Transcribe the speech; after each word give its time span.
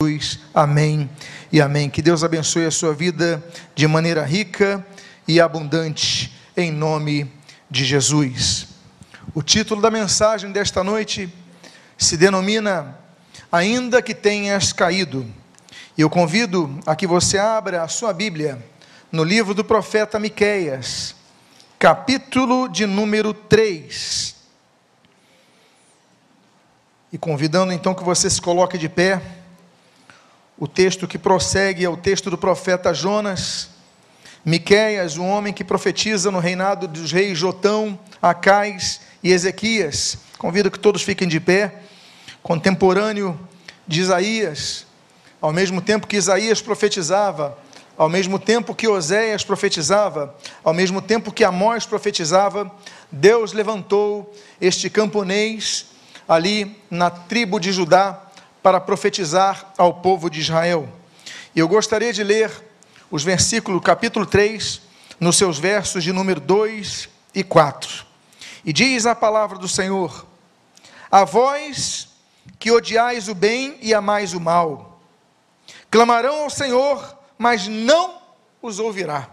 Jesus. 0.00 0.38
Amém 0.54 1.10
e 1.50 1.60
amém. 1.60 1.90
Que 1.90 2.00
Deus 2.00 2.22
abençoe 2.22 2.64
a 2.64 2.70
sua 2.70 2.94
vida 2.94 3.44
de 3.74 3.84
maneira 3.88 4.24
rica 4.24 4.86
e 5.26 5.40
abundante, 5.40 6.32
em 6.56 6.70
nome 6.70 7.28
de 7.68 7.84
Jesus. 7.84 8.68
O 9.34 9.42
título 9.42 9.82
da 9.82 9.90
mensagem 9.90 10.52
desta 10.52 10.84
noite 10.84 11.28
se 11.96 12.16
denomina 12.16 12.96
Ainda 13.50 14.00
que 14.00 14.14
tenhas 14.14 14.72
caído. 14.72 15.26
E 15.96 16.00
eu 16.00 16.08
convido 16.08 16.78
a 16.86 16.94
que 16.94 17.04
você 17.04 17.36
abra 17.36 17.82
a 17.82 17.88
sua 17.88 18.12
Bíblia 18.12 18.64
no 19.10 19.24
livro 19.24 19.52
do 19.52 19.64
profeta 19.64 20.20
Miqueias, 20.20 21.16
capítulo 21.76 22.68
de 22.68 22.86
número 22.86 23.34
3. 23.34 24.36
E 27.12 27.18
convidando 27.18 27.72
então 27.72 27.96
que 27.96 28.04
você 28.04 28.30
se 28.30 28.40
coloque 28.40 28.78
de 28.78 28.88
pé 28.88 29.37
o 30.58 30.66
texto 30.66 31.06
que 31.06 31.18
prossegue 31.18 31.84
é 31.84 31.88
o 31.88 31.96
texto 31.96 32.30
do 32.30 32.36
profeta 32.36 32.92
Jonas. 32.92 33.70
Miqueias, 34.44 35.16
um 35.16 35.28
homem 35.28 35.52
que 35.52 35.62
profetiza 35.62 36.30
no 36.30 36.40
reinado 36.40 36.88
dos 36.88 37.12
reis 37.12 37.38
Jotão, 37.38 37.98
Acais 38.20 39.00
e 39.22 39.30
Ezequias. 39.30 40.18
Convido 40.36 40.70
que 40.70 40.78
todos 40.78 41.02
fiquem 41.02 41.28
de 41.28 41.38
pé. 41.38 41.82
Contemporâneo 42.42 43.38
de 43.86 44.00
Isaías, 44.00 44.86
ao 45.40 45.52
mesmo 45.52 45.80
tempo 45.80 46.06
que 46.06 46.16
Isaías 46.16 46.60
profetizava, 46.60 47.56
ao 47.96 48.08
mesmo 48.08 48.38
tempo 48.38 48.74
que 48.74 48.86
Oséias 48.86 49.44
profetizava, 49.44 50.34
ao 50.62 50.72
mesmo 50.72 51.02
tempo 51.02 51.32
que 51.32 51.44
Amós 51.44 51.84
profetizava, 51.84 52.70
Deus 53.10 53.52
levantou 53.52 54.34
este 54.60 54.88
camponês 54.88 55.86
ali 56.28 56.80
na 56.90 57.10
tribo 57.10 57.58
de 57.58 57.72
Judá 57.72 58.27
para 58.68 58.82
profetizar 58.82 59.72
ao 59.78 59.94
povo 59.94 60.28
de 60.28 60.40
Israel. 60.40 60.86
E 61.56 61.58
eu 61.58 61.66
gostaria 61.66 62.12
de 62.12 62.22
ler 62.22 62.52
os 63.10 63.24
versículos, 63.24 63.80
capítulo 63.82 64.26
3, 64.26 64.82
nos 65.18 65.38
seus 65.38 65.58
versos 65.58 66.04
de 66.04 66.12
número 66.12 66.38
2 66.38 67.08
e 67.34 67.42
4. 67.42 68.04
E 68.62 68.70
diz 68.70 69.06
a 69.06 69.14
palavra 69.14 69.56
do 69.56 69.66
Senhor: 69.66 70.26
A 71.10 71.24
vós 71.24 72.08
que 72.58 72.70
odiais 72.70 73.26
o 73.26 73.34
bem 73.34 73.78
e 73.80 73.94
amais 73.94 74.34
o 74.34 74.40
mal, 74.40 75.00
clamarão 75.90 76.42
ao 76.42 76.50
Senhor, 76.50 77.16
mas 77.38 77.66
não 77.66 78.18
os 78.60 78.78
ouvirá. 78.78 79.30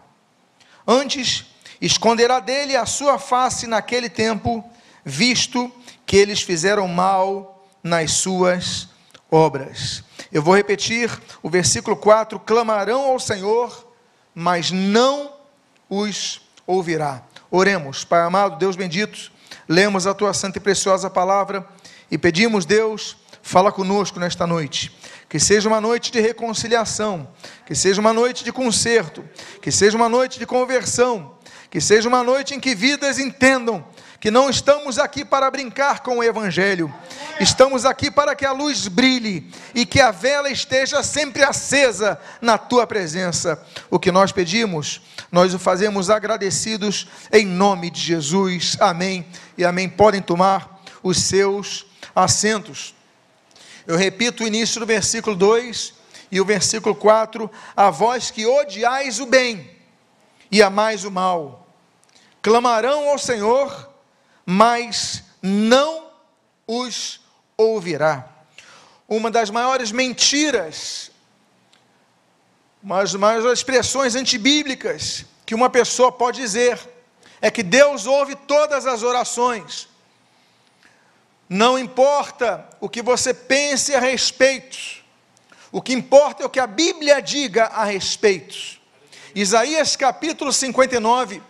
Antes, 0.88 1.44
esconderá 1.82 2.40
dele 2.40 2.78
a 2.78 2.86
sua 2.86 3.20
face 3.20 3.68
naquele 3.68 4.08
tempo, 4.08 4.64
visto 5.04 5.70
que 6.06 6.16
eles 6.16 6.42
fizeram 6.42 6.88
mal 6.88 7.68
nas 7.84 8.14
suas 8.14 8.95
obras. 9.30 10.04
Eu 10.32 10.42
vou 10.42 10.56
repetir 10.56 11.12
o 11.42 11.50
versículo 11.50 11.96
4: 11.96 12.40
clamarão 12.40 13.02
ao 13.02 13.20
Senhor, 13.20 13.88
mas 14.34 14.72
não 14.72 15.34
os 15.90 16.42
ouvirá. 16.66 17.24
Oremos, 17.50 18.04
Pai 18.04 18.22
amado, 18.22 18.58
Deus 18.58 18.76
bendito, 18.76 19.32
lemos 19.68 20.08
a 20.08 20.14
tua 20.14 20.34
santa 20.34 20.58
e 20.58 20.62
preciosa 20.62 21.10
palavra 21.10 21.68
e 22.10 22.18
pedimos, 22.18 22.66
Deus, 22.66 23.18
fala 23.42 23.72
conosco 23.72 24.20
nesta 24.20 24.46
noite. 24.46 24.96
Que 25.30 25.40
seja 25.40 25.68
uma 25.68 25.82
noite 25.82 26.12
de 26.12 26.20
reconciliação, 26.20 27.28
que 27.66 27.74
seja 27.74 28.00
uma 28.00 28.14
noite 28.14 28.44
de 28.44 28.52
conserto, 28.52 29.24
que 29.62 29.72
seja 29.72 29.98
uma 29.98 30.08
noite 30.08 30.38
de 30.38 30.46
conversão, 30.46 31.36
que 31.70 31.82
seja 31.82 32.08
uma 32.08 32.24
noite 32.24 32.54
em 32.54 32.60
que 32.60 32.76
vidas 32.76 33.20
entendam 33.20 33.84
que 34.26 34.32
não 34.32 34.50
estamos 34.50 34.98
aqui 34.98 35.24
para 35.24 35.52
brincar 35.52 36.00
com 36.00 36.18
o 36.18 36.24
Evangelho, 36.24 36.92
estamos 37.40 37.86
aqui 37.86 38.10
para 38.10 38.34
que 38.36 38.44
a 38.44 38.52
luz 38.52 38.88
brilhe 38.88 39.52
e 39.76 39.86
que 39.86 40.02
a 40.02 40.10
vela 40.10 40.50
esteja 40.50 41.04
sempre 41.04 41.44
acesa 41.44 42.20
na 42.42 42.58
tua 42.58 42.88
presença. 42.88 43.64
O 43.88 44.00
que 44.00 44.12
nós 44.12 44.32
pedimos, 44.32 45.00
nós 45.32 45.54
o 45.54 45.60
fazemos 45.60 46.10
agradecidos 46.10 47.08
em 47.32 47.46
nome 47.46 47.92
de 47.92 48.02
Jesus. 48.02 48.76
Amém 48.80 49.28
e 49.56 49.64
amém. 49.64 49.88
Podem 49.88 50.24
tomar 50.24 50.82
os 51.04 51.22
seus 51.22 51.86
assentos. 52.16 52.96
Eu 53.86 53.96
repito 53.96 54.44
o 54.44 54.48
início 54.48 54.80
do 54.80 54.88
versículo 54.88 55.36
2 55.36 55.94
e 56.32 56.42
o 56.42 56.46
versículo 56.46 56.96
4: 56.96 57.48
A 57.78 57.92
vós 57.92 58.32
que 58.32 58.44
odiais 58.44 59.20
o 59.20 59.28
bem 59.28 59.70
e 60.52 60.64
amais 60.64 61.06
o 61.06 61.12
mal, 61.12 61.68
clamarão 62.42 63.08
ao 63.08 63.20
Senhor 63.20 63.94
mas 64.46 65.24
não 65.42 66.08
os 66.68 67.20
ouvirá. 67.58 68.30
Uma 69.08 69.32
das 69.32 69.50
maiores 69.50 69.92
mentiras, 69.92 71.12
uma 72.82 73.02
das 73.02 73.16
maiores 73.16 73.60
expressões 73.60 74.16
antibíblicas 74.16 75.26
que 75.46 75.56
uma 75.56 75.70
pessoa 75.70 76.12
pode 76.12 76.42
dizer 76.42 76.80
é 77.42 77.50
que 77.50 77.64
Deus 77.64 78.06
ouve 78.06 78.36
todas 78.36 78.86
as 78.86 79.04
orações. 79.04 79.88
Não 81.48 81.78
importa 81.78 82.68
o 82.80 82.90
que 82.90 83.02
você 83.02 83.34
pense 83.34 83.94
a 83.94 84.00
respeito, 84.00 85.04
o 85.72 85.82
que 85.82 85.94
importa 85.94 86.44
é 86.44 86.46
o 86.46 86.50
que 86.50 86.60
a 86.60 86.68
Bíblia 86.68 87.22
diga 87.22 87.66
a 87.66 87.84
respeito. 87.84 88.80
Isaías 89.36 89.96
capítulo 89.96 90.52
59 90.52 91.42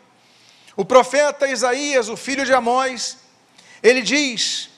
o 0.75 0.83
profeta 0.83 1.47
Isaías, 1.47 2.09
o 2.09 2.17
filho 2.17 2.45
de 2.45 2.53
Amós, 2.53 3.17
ele 3.81 4.01
diz 4.01 4.69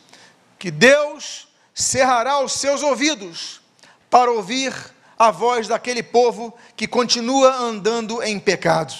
que 0.59 0.69
Deus 0.69 1.47
cerrará 1.73 2.39
os 2.39 2.53
seus 2.53 2.81
ouvidos 2.83 3.61
para 4.09 4.31
ouvir 4.31 4.73
a 5.17 5.31
voz 5.31 5.67
daquele 5.67 6.03
povo 6.03 6.53
que 6.75 6.87
continua 6.87 7.55
andando 7.55 8.21
em 8.21 8.39
pecado. 8.39 8.93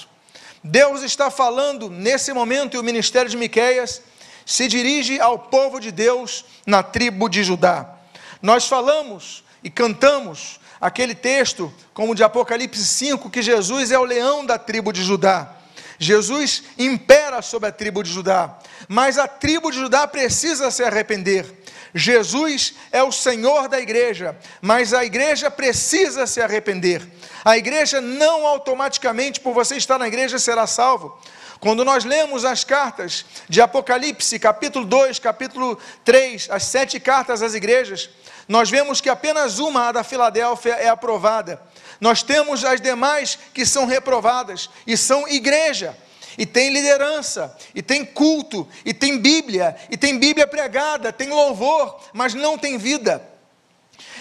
Deus 0.63 1.03
está 1.03 1.30
falando 1.30 1.90
nesse 1.90 2.34
momento 2.34 2.75
e 2.75 2.80
o 2.80 2.84
ministério 2.84 3.30
de 3.30 3.38
Miqueias 3.38 4.02
se 4.46 4.68
dirige 4.68 5.19
ao 5.19 5.38
povo 5.38 5.80
de 5.80 5.91
Deus 5.91 6.46
na 6.66 6.81
tribo 6.81 7.30
de 7.30 7.44
Judá. 7.44 7.96
Nós 8.41 8.68
falamos 8.68 9.44
e 9.63 9.69
cantamos 9.69 10.59
aquele 10.80 11.13
texto, 11.13 11.74
como 11.94 12.16
de 12.16 12.24
Apocalipse 12.24 12.84
5, 12.84 13.30
que 13.30 13.41
Jesus 13.41 13.91
é 13.91 14.00
o 14.00 14.03
leão 14.03 14.46
da 14.46 14.57
tribo 14.57 14.94
de 14.94 15.03
Judá. 15.03 15.56
Jesus 16.00 16.63
impera 16.78 17.41
sobre 17.41 17.69
a 17.69 17.72
tribo 17.72 18.03
de 18.03 18.12
Judá, 18.12 18.58
mas 18.88 19.18
a 19.18 19.28
tribo 19.28 19.72
de 19.72 19.78
Judá 19.78 20.08
precisa 20.08 20.69
se 20.69 20.84
arrepender. 20.84 21.46
Jesus 21.94 22.75
é 22.91 23.02
o 23.02 23.12
Senhor 23.12 23.68
da 23.68 23.80
igreja, 23.80 24.38
mas 24.62 24.94
a 24.94 25.03
igreja 25.03 25.50
precisa 25.50 26.28
se 26.28 26.41
arrepender. 26.41 27.07
A 27.44 27.57
igreja 27.57 28.00
não 28.00 28.46
automaticamente, 28.46 29.40
por 29.40 29.53
você 29.53 29.78
estar 29.78 29.97
na 29.97 30.07
igreja, 30.07 30.38
será 30.38 30.68
salvo. 30.68 31.18
Quando 31.59 31.84
nós 31.84 32.06
lemos 32.06 32.46
as 32.46 32.63
cartas 32.63 33.25
de 33.50 33.62
Apocalipse, 33.62 34.38
capítulo 34.38 34.86
2, 34.86 35.18
capítulo 35.18 35.78
3, 36.06 36.50
as 36.52 36.63
sete 36.63 37.00
cartas 37.00 37.41
às 37.41 37.56
igrejas, 37.56 38.09
nós 38.47 38.69
vemos 38.69 39.02
que 39.02 39.09
apenas 39.09 39.59
uma, 39.59 39.90
a 39.90 39.91
da 39.91 40.03
Filadélfia, 40.03 40.74
é 40.75 40.88
aprovada. 40.88 41.62
Nós 42.00 42.24
temos 42.24 42.63
as 42.63 42.80
demais 42.80 43.38
que 43.53 43.66
são 43.66 43.85
reprovadas 43.85 44.69
e 44.85 44.96
são 44.96 45.28
igreja. 45.28 45.97
E 46.38 46.46
tem 46.46 46.69
liderança, 46.69 47.57
e 47.74 47.81
tem 47.81 48.06
culto, 48.06 48.68
e 48.86 48.94
tem 48.94 49.18
Bíblia, 49.18 49.75
e 49.90 49.97
tem 49.97 50.19
Bíblia 50.19 50.46
pregada, 50.46 51.12
tem 51.12 51.30
louvor, 51.30 52.00
mas 52.13 52.36
não 52.36 52.59
tem 52.59 52.78
vida. 52.78 53.28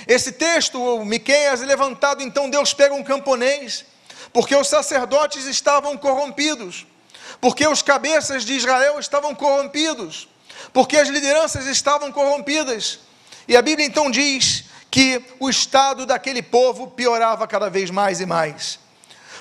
Esse 0.08 0.32
texto, 0.32 0.80
o 0.80 1.04
Miqueias 1.04 1.62
é 1.62 1.66
levantado, 1.66 2.22
então 2.22 2.48
Deus 2.48 2.72
pega 2.72 2.94
um 2.94 3.04
camponês, 3.04 3.84
porque 4.32 4.56
os 4.56 4.66
sacerdotes 4.66 5.44
estavam 5.44 5.96
corrompidos, 5.98 6.86
porque 7.38 7.66
os 7.66 7.82
cabeças 7.82 8.46
de 8.46 8.54
Israel 8.54 8.98
estavam 8.98 9.34
corrompidos, 9.34 10.26
porque 10.72 10.96
as 10.96 11.08
lideranças 11.08 11.66
estavam 11.66 12.10
corrompidas. 12.10 13.00
E 13.48 13.56
a 13.56 13.62
Bíblia 13.62 13.86
então 13.86 14.10
diz 14.10 14.64
que 14.90 15.22
o 15.38 15.48
estado 15.48 16.06
daquele 16.06 16.42
povo 16.42 16.88
piorava 16.88 17.46
cada 17.46 17.68
vez 17.68 17.90
mais 17.90 18.20
e 18.20 18.26
mais. 18.26 18.78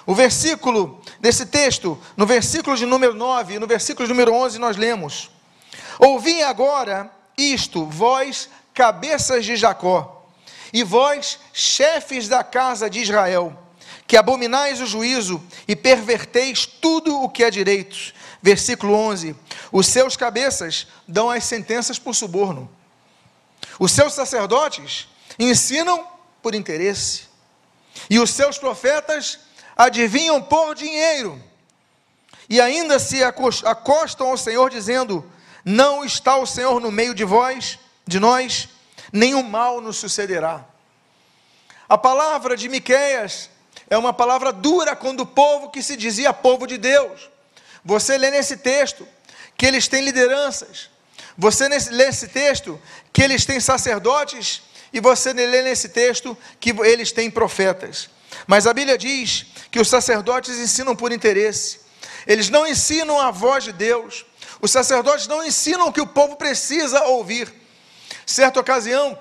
O 0.06 0.14
versículo 0.14 1.02
desse 1.20 1.48
texto, 1.48 2.00
no 2.16 2.26
versículo 2.26 2.78
de 2.78 2.86
número 2.86 3.14
9 3.14 3.56
e 3.56 3.60
no 3.60 3.66
versículo 3.66 4.08
de 4.08 4.14
número 4.14 4.34
11, 4.34 4.60
nós 4.60 4.78
lemos: 4.78 5.32
Ouvi 5.98 6.44
agora 6.44 7.10
isto, 7.38 7.86
vós, 7.86 8.50
cabeças 8.74 9.46
de 9.46 9.56
Jacó, 9.56 10.28
e 10.72 10.84
vós, 10.84 11.40
chefes 11.54 12.28
da 12.28 12.44
casa 12.44 12.90
de 12.90 13.00
Israel, 13.00 13.58
que 14.06 14.18
abominais 14.18 14.80
o 14.80 14.86
juízo 14.86 15.42
e 15.68 15.76
perverteis 15.76 16.66
tudo 16.66 17.22
o 17.22 17.30
que 17.30 17.44
é 17.44 17.50
direito. 17.50 18.14
Versículo 18.42 18.94
11: 18.94 19.36
Os 19.72 19.88
seus 19.88 20.16
cabeças 20.16 20.88
dão 21.08 21.32
as 21.32 21.46
sentenças 21.46 21.98
por 21.98 22.14
suborno, 22.14 22.70
os 23.80 23.92
seus 23.92 24.14
sacerdotes 24.14 25.08
ensinam 25.38 26.08
por 26.42 26.56
interesse, 26.56 27.24
e 28.10 28.20
os 28.20 28.30
seus 28.30 28.58
profetas 28.58 29.40
adivinham 29.76 30.42
por 30.42 30.76
dinheiro, 30.76 31.42
e 32.50 32.62
ainda 32.62 33.00
se 33.00 33.24
acostam 33.24 34.28
ao 34.28 34.38
Senhor, 34.38 34.70
dizendo: 34.70 35.30
Não 35.64 36.06
está 36.06 36.38
o 36.38 36.46
Senhor 36.46 36.80
no 36.80 36.92
meio 36.92 37.14
de 37.16 37.24
vós, 37.24 37.80
de 38.06 38.20
nós, 38.20 38.70
nenhum 39.12 39.44
mal 39.44 39.82
nos 39.82 39.98
sucederá. 39.98 40.64
A 41.88 41.98
palavra 41.98 42.56
de 42.56 42.70
Miqueias 42.70 43.50
é 43.90 43.98
uma 43.98 44.14
palavra 44.14 44.52
dura 44.52 44.96
quando 44.96 45.22
o 45.22 45.26
povo 45.26 45.70
que 45.70 45.84
se 45.84 45.96
dizia 45.96 46.34
povo 46.34 46.66
de 46.66 46.78
Deus. 46.78 47.30
Você 47.84 48.18
lê 48.18 48.32
nesse 48.32 48.58
texto 48.58 49.08
que 49.58 49.66
eles 49.66 49.88
têm 49.88 50.04
lideranças. 50.04 50.90
Você 51.38 51.68
lê 51.68 52.06
nesse 52.06 52.28
texto 52.28 52.80
que 53.12 53.22
eles 53.22 53.46
têm 53.46 53.60
sacerdotes 53.60 54.62
e 54.94 55.00
você 55.00 55.34
lê 55.34 55.62
nesse 55.62 55.90
texto 55.90 56.38
que 56.60 56.70
eles 56.70 57.12
têm 57.12 57.30
profetas. 57.30 58.10
Mas 58.48 58.66
a 58.66 58.74
Bíblia 58.74 58.98
diz 58.98 59.48
que 59.70 59.80
os 59.80 59.90
sacerdotes 59.90 60.58
ensinam 60.58 60.96
por 60.96 61.12
interesse. 61.12 61.82
Eles 62.26 62.50
não 62.50 62.66
ensinam 62.66 63.20
a 63.20 63.32
voz 63.32 63.64
de 63.64 63.74
Deus. 63.74 64.26
Os 64.62 64.72
sacerdotes 64.72 65.28
não 65.28 65.44
ensinam 65.44 65.88
o 65.88 65.94
que 65.94 66.02
o 66.02 66.08
povo 66.08 66.36
precisa 66.38 67.04
ouvir. 67.04 67.54
Certa 68.26 68.60
ocasião, 68.60 69.18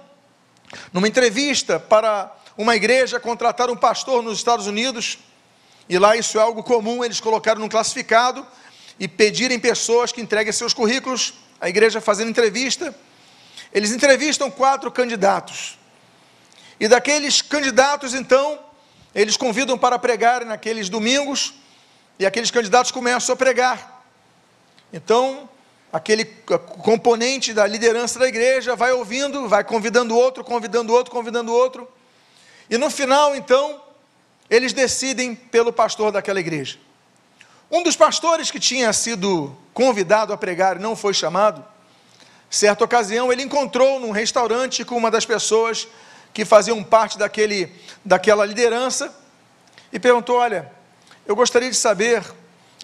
numa 0.93 1.09
entrevista 1.09 1.79
para 1.79 2.35
uma 2.57 2.77
igreja 2.77 3.19
contratar 3.19 3.69
um 3.69 3.77
pastor 3.77 4.23
nos 4.23 4.39
Estados 4.39 4.67
Unidos, 4.67 5.19
e 5.89 5.99
lá 5.99 6.17
isso 6.17 6.39
é 6.39 6.43
algo 6.43 6.63
comum, 6.63 7.05
eles 7.05 7.21
colocaram 7.21 7.61
num 7.61 7.69
classificado 7.69 8.47
e 8.99 9.09
pedirem 9.09 9.59
pessoas 9.59 10.13
que 10.13 10.21
entreguem 10.21 10.53
seus 10.53 10.73
currículos, 10.73 11.35
a 11.61 11.69
igreja 11.69 12.01
fazendo 12.01 12.31
entrevista. 12.31 12.95
Eles 13.73 13.91
entrevistam 13.91 14.51
quatro 14.51 14.91
candidatos. 14.91 15.79
E 16.79 16.89
daqueles 16.89 17.41
candidatos, 17.41 18.15
então, 18.15 18.59
eles 19.15 19.37
convidam 19.37 19.79
para 19.79 19.99
pregar 19.99 20.45
naqueles 20.45 20.89
domingos, 20.89 21.55
e 22.19 22.27
aqueles 22.27 22.51
candidatos 22.51 22.91
começam 22.91 23.33
a 23.33 23.37
pregar. 23.37 24.05
Então, 24.93 25.49
aquele 25.93 26.25
componente 26.25 27.53
da 27.53 27.67
liderança 27.67 28.19
da 28.19 28.29
igreja 28.29 28.77
vai 28.77 28.93
ouvindo, 28.93 29.49
vai 29.49 29.65
convidando 29.65 30.17
outro, 30.17 30.45
convidando 30.45 30.93
outro, 30.93 31.12
convidando 31.12 31.53
outro. 31.53 31.89
E 32.69 32.77
no 32.77 32.91
final, 32.91 33.35
então, 33.35 33.81
eles 34.49 34.73
decidem 34.73 35.35
pelo 35.35 35.73
pastor 35.73 36.12
daquela 36.12 36.41
igreja. 36.41 36.79
Um 37.75 37.82
dos 37.82 37.97
pastores 37.97 38.53
que 38.53 38.61
tinha 38.61 38.93
sido 38.93 39.53
convidado 39.73 40.32
a 40.32 40.37
pregar 40.37 40.76
e 40.76 40.79
não 40.79 40.94
foi 40.94 41.12
chamado, 41.12 41.65
certa 42.49 42.85
ocasião 42.85 43.32
ele 43.32 43.43
encontrou 43.43 43.99
num 43.99 44.12
restaurante 44.12 44.85
com 44.85 44.97
uma 44.97 45.11
das 45.11 45.26
pessoas 45.26 45.88
que 46.32 46.44
faziam 46.44 46.85
parte 46.85 47.19
daquele, 47.19 47.69
daquela 48.05 48.47
liderança 48.47 49.12
e 49.93 49.99
perguntou: 49.99 50.37
Olha, 50.37 50.71
eu 51.26 51.35
gostaria 51.35 51.69
de 51.69 51.75
saber, 51.75 52.23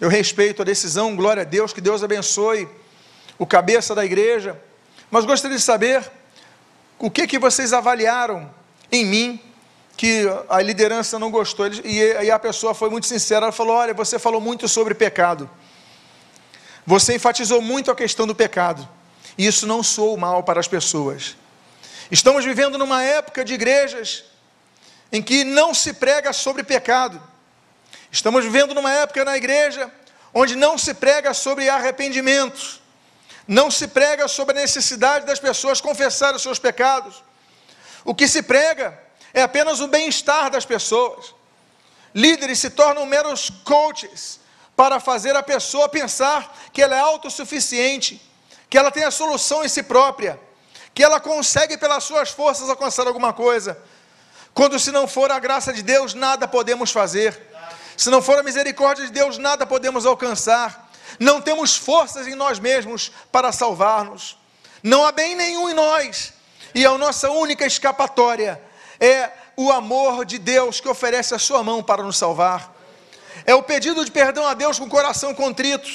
eu 0.01 0.09
respeito 0.09 0.61
a 0.61 0.65
decisão, 0.65 1.15
glória 1.15 1.43
a 1.43 1.45
Deus, 1.45 1.71
que 1.71 1.79
Deus 1.79 2.03
abençoe 2.03 2.67
o 3.39 3.45
cabeça 3.45 3.95
da 3.95 4.03
igreja, 4.03 4.61
mas 5.09 5.23
gostaria 5.23 5.55
de 5.55 5.63
saber 5.63 6.03
o 6.99 7.09
que, 7.09 7.25
que 7.27 7.39
vocês 7.39 7.71
avaliaram 7.71 8.53
em 8.91 9.05
mim 9.05 9.41
que 9.97 10.25
a 10.49 10.61
liderança 10.61 11.19
não 11.19 11.29
gostou. 11.29 11.67
E 11.67 12.01
aí 12.17 12.31
a 12.31 12.39
pessoa 12.39 12.73
foi 12.73 12.89
muito 12.89 13.07
sincera, 13.07 13.45
ela 13.45 13.51
falou: 13.51 13.75
Olha, 13.75 13.93
você 13.93 14.17
falou 14.17 14.41
muito 14.41 14.67
sobre 14.67 14.93
pecado. 14.93 15.49
Você 16.85 17.15
enfatizou 17.15 17.61
muito 17.61 17.91
a 17.91 17.95
questão 17.95 18.25
do 18.25 18.35
pecado. 18.35 18.87
E 19.37 19.45
isso 19.45 19.65
não 19.67 19.83
soou 19.83 20.17
mal 20.17 20.43
para 20.43 20.59
as 20.59 20.67
pessoas. 20.67 21.35
Estamos 22.09 22.43
vivendo 22.43 22.77
numa 22.77 23.01
época 23.03 23.45
de 23.45 23.53
igrejas 23.53 24.25
em 25.11 25.21
que 25.21 25.43
não 25.43 25.73
se 25.73 25.93
prega 25.93 26.33
sobre 26.33 26.63
pecado. 26.63 27.21
Estamos 28.11 28.43
vivendo 28.43 28.73
numa 28.73 28.91
época 28.91 29.23
na 29.23 29.37
igreja 29.37 29.91
onde 30.33 30.55
não 30.55 30.77
se 30.77 30.93
prega 30.93 31.33
sobre 31.33 31.69
arrependimento. 31.69 32.81
Não 33.47 33.69
se 33.69 33.87
prega 33.87 34.27
sobre 34.27 34.57
a 34.57 34.61
necessidade 34.61 35.25
das 35.25 35.39
pessoas 35.39 35.81
confessarem 35.81 36.35
os 36.35 36.41
seus 36.41 36.59
pecados. 36.59 37.23
O 38.03 38.15
que 38.15 38.27
se 38.27 38.41
prega 38.41 38.97
é 39.33 39.41
apenas 39.41 39.79
o 39.79 39.87
bem-estar 39.87 40.49
das 40.49 40.65
pessoas. 40.65 41.33
Líderes 42.13 42.59
se 42.59 42.69
tornam 42.69 43.05
meros 43.05 43.49
coaches 43.63 44.39
para 44.75 44.99
fazer 44.99 45.35
a 45.35 45.43
pessoa 45.43 45.87
pensar 45.87 46.57
que 46.73 46.81
ela 46.81 46.95
é 46.95 46.99
autossuficiente, 46.99 48.21
que 48.69 48.77
ela 48.77 48.91
tem 48.91 49.03
a 49.03 49.11
solução 49.11 49.63
em 49.63 49.69
si 49.69 49.83
própria, 49.83 50.39
que 50.93 51.03
ela 51.03 51.19
consegue 51.19 51.77
pelas 51.77 52.03
suas 52.03 52.31
forças 52.31 52.69
alcançar 52.69 53.07
alguma 53.07 53.31
coisa. 53.31 53.77
Quando 54.53 54.79
se 54.79 54.91
não 54.91 55.07
for 55.07 55.31
a 55.31 55.39
graça 55.39 55.71
de 55.71 55.81
Deus, 55.81 56.13
nada 56.13 56.47
podemos 56.47 56.91
fazer. 56.91 57.39
Se 57.95 58.09
não 58.09 58.21
for 58.21 58.39
a 58.39 58.43
misericórdia 58.43 59.05
de 59.05 59.11
Deus, 59.11 59.37
nada 59.37 59.65
podemos 59.65 60.05
alcançar. 60.05 60.89
Não 61.19 61.41
temos 61.41 61.77
forças 61.77 62.27
em 62.27 62.35
nós 62.35 62.59
mesmos 62.59 63.11
para 63.31 63.51
salvar-nos. 63.51 64.37
Não 64.83 65.05
há 65.05 65.11
bem 65.11 65.35
nenhum 65.35 65.69
em 65.69 65.73
nós. 65.73 66.33
E 66.73 66.85
a 66.85 66.97
nossa 66.97 67.29
única 67.29 67.65
escapatória 67.65 68.61
é 69.01 69.31
o 69.57 69.71
amor 69.71 70.23
de 70.23 70.37
Deus 70.37 70.79
que 70.79 70.87
oferece 70.87 71.33
a 71.33 71.39
sua 71.39 71.63
mão 71.63 71.81
para 71.81 72.03
nos 72.03 72.17
salvar. 72.17 72.71
É 73.45 73.55
o 73.55 73.63
pedido 73.63 74.05
de 74.05 74.11
perdão 74.11 74.45
a 74.45 74.53
Deus 74.53 74.77
com 74.77 74.85
o 74.85 74.89
coração 74.89 75.33
contrito, 75.33 75.89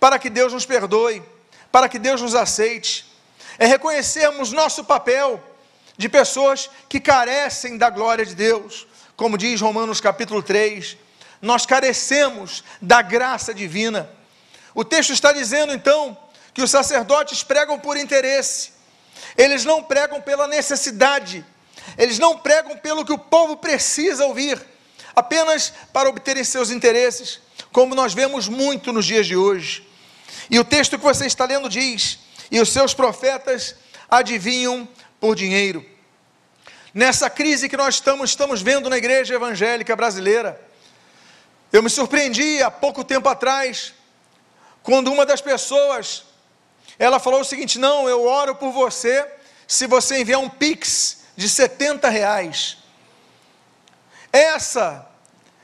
para 0.00 0.18
que 0.18 0.30
Deus 0.30 0.54
nos 0.54 0.64
perdoe, 0.64 1.22
para 1.70 1.86
que 1.86 1.98
Deus 1.98 2.22
nos 2.22 2.34
aceite. 2.34 3.04
É 3.58 3.66
reconhecermos 3.66 4.52
nosso 4.52 4.84
papel 4.84 5.42
de 5.98 6.08
pessoas 6.08 6.70
que 6.88 6.98
carecem 6.98 7.76
da 7.76 7.90
glória 7.90 8.24
de 8.24 8.34
Deus, 8.34 8.86
como 9.16 9.36
diz 9.36 9.60
Romanos 9.60 10.00
capítulo 10.00 10.42
3. 10.42 10.96
Nós 11.42 11.66
carecemos 11.66 12.64
da 12.80 13.02
graça 13.02 13.52
divina. 13.52 14.08
O 14.74 14.84
texto 14.84 15.12
está 15.12 15.32
dizendo 15.32 15.74
então 15.74 16.16
que 16.54 16.62
os 16.62 16.70
sacerdotes 16.70 17.42
pregam 17.42 17.78
por 17.78 17.98
interesse, 17.98 18.72
eles 19.36 19.64
não 19.64 19.82
pregam 19.82 20.22
pela 20.22 20.46
necessidade 20.46 21.44
eles 21.96 22.18
não 22.18 22.38
pregam 22.38 22.76
pelo 22.78 23.04
que 23.04 23.12
o 23.12 23.18
povo 23.18 23.56
precisa 23.56 24.24
ouvir, 24.26 24.60
apenas 25.14 25.72
para 25.92 26.08
obterem 26.08 26.44
seus 26.44 26.70
interesses, 26.70 27.40
como 27.72 27.94
nós 27.94 28.14
vemos 28.14 28.48
muito 28.48 28.92
nos 28.92 29.04
dias 29.04 29.26
de 29.26 29.36
hoje. 29.36 29.86
E 30.50 30.58
o 30.58 30.64
texto 30.64 30.98
que 30.98 31.04
você 31.04 31.26
está 31.26 31.44
lendo 31.44 31.68
diz: 31.68 32.18
E 32.50 32.60
os 32.60 32.70
seus 32.70 32.94
profetas 32.94 33.74
adivinham 34.10 34.88
por 35.20 35.34
dinheiro. 35.34 35.84
Nessa 36.92 37.28
crise 37.28 37.68
que 37.68 37.76
nós 37.76 37.96
estamos, 37.96 38.30
estamos 38.30 38.62
vendo 38.62 38.88
na 38.88 38.96
igreja 38.96 39.34
evangélica 39.34 39.94
brasileira, 39.94 40.60
eu 41.72 41.82
me 41.82 41.90
surpreendi 41.90 42.62
há 42.62 42.70
pouco 42.70 43.04
tempo 43.04 43.28
atrás, 43.28 43.92
quando 44.82 45.12
uma 45.12 45.26
das 45.26 45.40
pessoas, 45.40 46.24
ela 46.98 47.18
falou 47.18 47.40
o 47.40 47.44
seguinte: 47.44 47.78
Não, 47.78 48.08
eu 48.08 48.24
oro 48.24 48.54
por 48.54 48.70
você, 48.70 49.26
se 49.66 49.86
você 49.86 50.20
enviar 50.20 50.40
um 50.40 50.48
pix 50.48 51.25
de 51.36 51.48
70 51.48 52.08
reais. 52.08 52.78
Essa, 54.32 55.06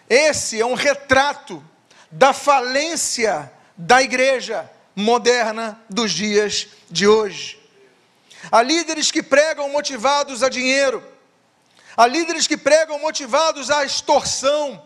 esse 0.08 0.60
é 0.60 0.66
um 0.66 0.74
retrato 0.74 1.64
da 2.10 2.32
falência 2.32 3.50
da 3.76 4.02
igreja 4.02 4.70
moderna 4.94 5.80
dos 5.88 6.12
dias 6.12 6.68
de 6.90 7.08
hoje. 7.08 7.60
Há 8.50 8.62
líderes 8.62 9.10
que 9.10 9.22
pregam 9.22 9.68
motivados 9.70 10.42
a 10.42 10.48
dinheiro, 10.48 11.02
há 11.96 12.06
líderes 12.06 12.46
que 12.46 12.56
pregam 12.56 12.98
motivados 12.98 13.70
à 13.70 13.84
extorsão, 13.84 14.82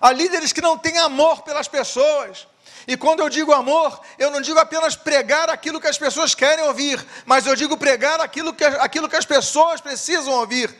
há 0.00 0.10
líderes 0.12 0.52
que 0.52 0.60
não 0.60 0.76
têm 0.76 0.98
amor 0.98 1.42
pelas 1.42 1.68
pessoas, 1.68 2.46
e 2.88 2.96
quando 2.96 3.20
eu 3.20 3.28
digo 3.28 3.52
amor, 3.52 4.00
eu 4.18 4.30
não 4.30 4.40
digo 4.40 4.58
apenas 4.58 4.96
pregar 4.96 5.50
aquilo 5.50 5.78
que 5.78 5.86
as 5.86 5.98
pessoas 5.98 6.34
querem 6.34 6.64
ouvir, 6.64 6.98
mas 7.26 7.46
eu 7.46 7.54
digo 7.54 7.76
pregar 7.76 8.18
aquilo 8.18 8.54
que, 8.54 8.64
aquilo 8.64 9.10
que 9.10 9.14
as 9.14 9.26
pessoas 9.26 9.78
precisam 9.78 10.32
ouvir. 10.32 10.74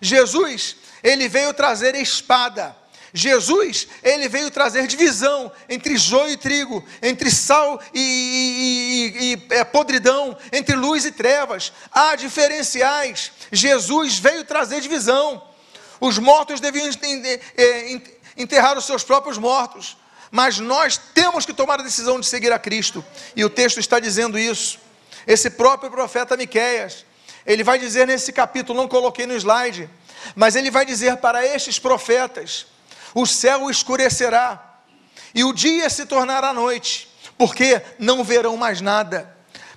Jesus, 0.00 0.74
ele 1.00 1.28
veio 1.28 1.54
trazer 1.54 1.94
espada. 1.94 2.74
Jesus, 3.12 3.86
ele 4.02 4.28
veio 4.28 4.50
trazer 4.50 4.88
divisão 4.88 5.52
entre 5.68 5.96
joio 5.96 6.32
e 6.32 6.36
trigo, 6.36 6.84
entre 7.00 7.30
sal 7.30 7.80
e, 7.94 8.00
e, 8.00 9.22
e, 9.22 9.34
e 9.34 9.54
é, 9.54 9.62
podridão, 9.62 10.36
entre 10.52 10.74
luz 10.74 11.04
e 11.04 11.12
trevas. 11.12 11.72
Há 11.92 12.16
diferenciais. 12.16 13.30
Jesus 13.52 14.18
veio 14.18 14.42
trazer 14.42 14.80
divisão. 14.80 15.40
Os 16.00 16.18
mortos 16.18 16.58
deviam 16.58 16.90
é, 17.56 18.00
enterrar 18.36 18.76
os 18.76 18.86
seus 18.86 19.04
próprios 19.04 19.38
mortos 19.38 19.96
mas 20.34 20.58
nós 20.58 20.98
temos 20.98 21.46
que 21.46 21.54
tomar 21.54 21.78
a 21.78 21.84
decisão 21.84 22.18
de 22.18 22.26
seguir 22.26 22.52
a 22.52 22.58
Cristo. 22.58 23.04
E 23.36 23.44
o 23.44 23.48
texto 23.48 23.78
está 23.78 24.00
dizendo 24.00 24.36
isso. 24.36 24.80
Esse 25.28 25.48
próprio 25.48 25.92
profeta 25.92 26.36
Miqueias, 26.36 27.06
ele 27.46 27.62
vai 27.62 27.78
dizer 27.78 28.04
nesse 28.04 28.32
capítulo, 28.32 28.80
não 28.80 28.88
coloquei 28.88 29.26
no 29.26 29.36
slide, 29.36 29.88
mas 30.34 30.56
ele 30.56 30.72
vai 30.72 30.84
dizer 30.84 31.18
para 31.18 31.46
estes 31.46 31.78
profetas: 31.78 32.66
o 33.14 33.24
céu 33.24 33.70
escurecerá 33.70 34.80
e 35.32 35.44
o 35.44 35.52
dia 35.52 35.88
se 35.88 36.04
tornará 36.04 36.52
noite, 36.52 37.08
porque 37.38 37.80
não 37.96 38.24
verão 38.24 38.56
mais 38.56 38.80
nada. 38.80 39.32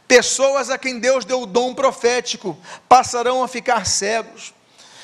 Pessoas 0.08 0.72
a 0.72 0.78
quem 0.80 1.00
Deus 1.00 1.24
deu 1.24 1.44
o 1.44 1.46
dom 1.46 1.76
profético 1.76 2.58
passarão 2.90 3.44
a 3.44 3.48
ficar 3.48 3.86
cegos. 3.86 4.56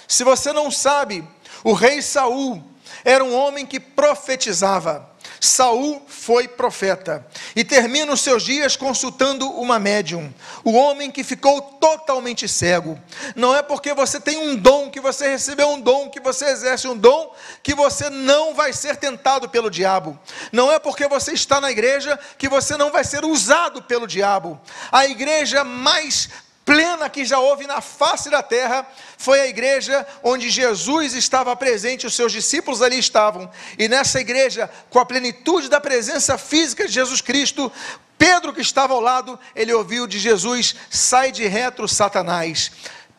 Se 0.07 0.23
você 0.23 0.51
não 0.51 0.71
sabe, 0.71 1.23
o 1.63 1.73
rei 1.73 2.01
Saul 2.01 2.63
era 3.05 3.23
um 3.23 3.35
homem 3.35 3.67
que 3.67 3.79
profetizava. 3.79 5.12
Saul 5.43 6.01
foi 6.07 6.47
profeta 6.47 7.27
e 7.53 7.65
termina 7.65 8.13
os 8.13 8.21
seus 8.21 8.43
dias 8.43 8.77
consultando 8.77 9.49
uma 9.51 9.77
médium, 9.77 10.33
o 10.63 10.71
homem 10.71 11.11
que 11.11 11.21
ficou 11.21 11.61
totalmente 11.61 12.47
cego. 12.47 12.97
Não 13.35 13.53
é 13.53 13.61
porque 13.61 13.93
você 13.93 14.21
tem 14.21 14.37
um 14.37 14.55
dom, 14.55 14.89
que 14.89 15.01
você 15.01 15.27
recebeu 15.27 15.67
um 15.71 15.81
dom, 15.81 16.09
que 16.09 16.21
você 16.21 16.45
exerce 16.45 16.87
um 16.87 16.95
dom, 16.97 17.35
que 17.61 17.75
você 17.75 18.09
não 18.09 18.55
vai 18.55 18.71
ser 18.71 18.95
tentado 18.95 19.49
pelo 19.49 19.69
diabo. 19.69 20.17
Não 20.49 20.71
é 20.71 20.79
porque 20.79 21.09
você 21.09 21.33
está 21.33 21.59
na 21.59 21.69
igreja 21.69 22.17
que 22.37 22.47
você 22.47 22.77
não 22.77 22.89
vai 22.89 23.03
ser 23.03 23.25
usado 23.25 23.83
pelo 23.83 24.07
diabo. 24.07 24.57
A 24.93 25.05
igreja 25.07 25.65
mais 25.65 26.29
plena 26.73 27.07
que 27.07 27.23
já 27.23 27.37
houve 27.37 27.67
na 27.67 27.81
face 27.81 28.31
da 28.31 28.41
terra, 28.41 28.83
foi 29.15 29.39
a 29.41 29.47
igreja 29.47 30.07
onde 30.23 30.49
Jesus 30.49 31.13
estava 31.13 31.55
presente, 31.55 32.07
os 32.07 32.15
seus 32.15 32.31
discípulos 32.31 32.81
ali 32.81 32.97
estavam, 32.97 33.47
e 33.77 33.87
nessa 33.87 34.19
igreja, 34.19 34.67
com 34.89 34.97
a 34.97 35.05
plenitude 35.05 35.69
da 35.69 35.79
presença 35.79 36.35
física 36.35 36.87
de 36.87 36.93
Jesus 36.93 37.21
Cristo, 37.21 37.71
Pedro 38.17 38.53
que 38.53 38.61
estava 38.61 38.93
ao 38.93 38.99
lado, 38.99 39.39
ele 39.55 39.73
ouviu 39.73 40.07
de 40.07 40.17
Jesus: 40.17 40.75
sai 40.89 41.31
de 41.31 41.45
retro, 41.45 41.87
Satanás. 41.87 42.71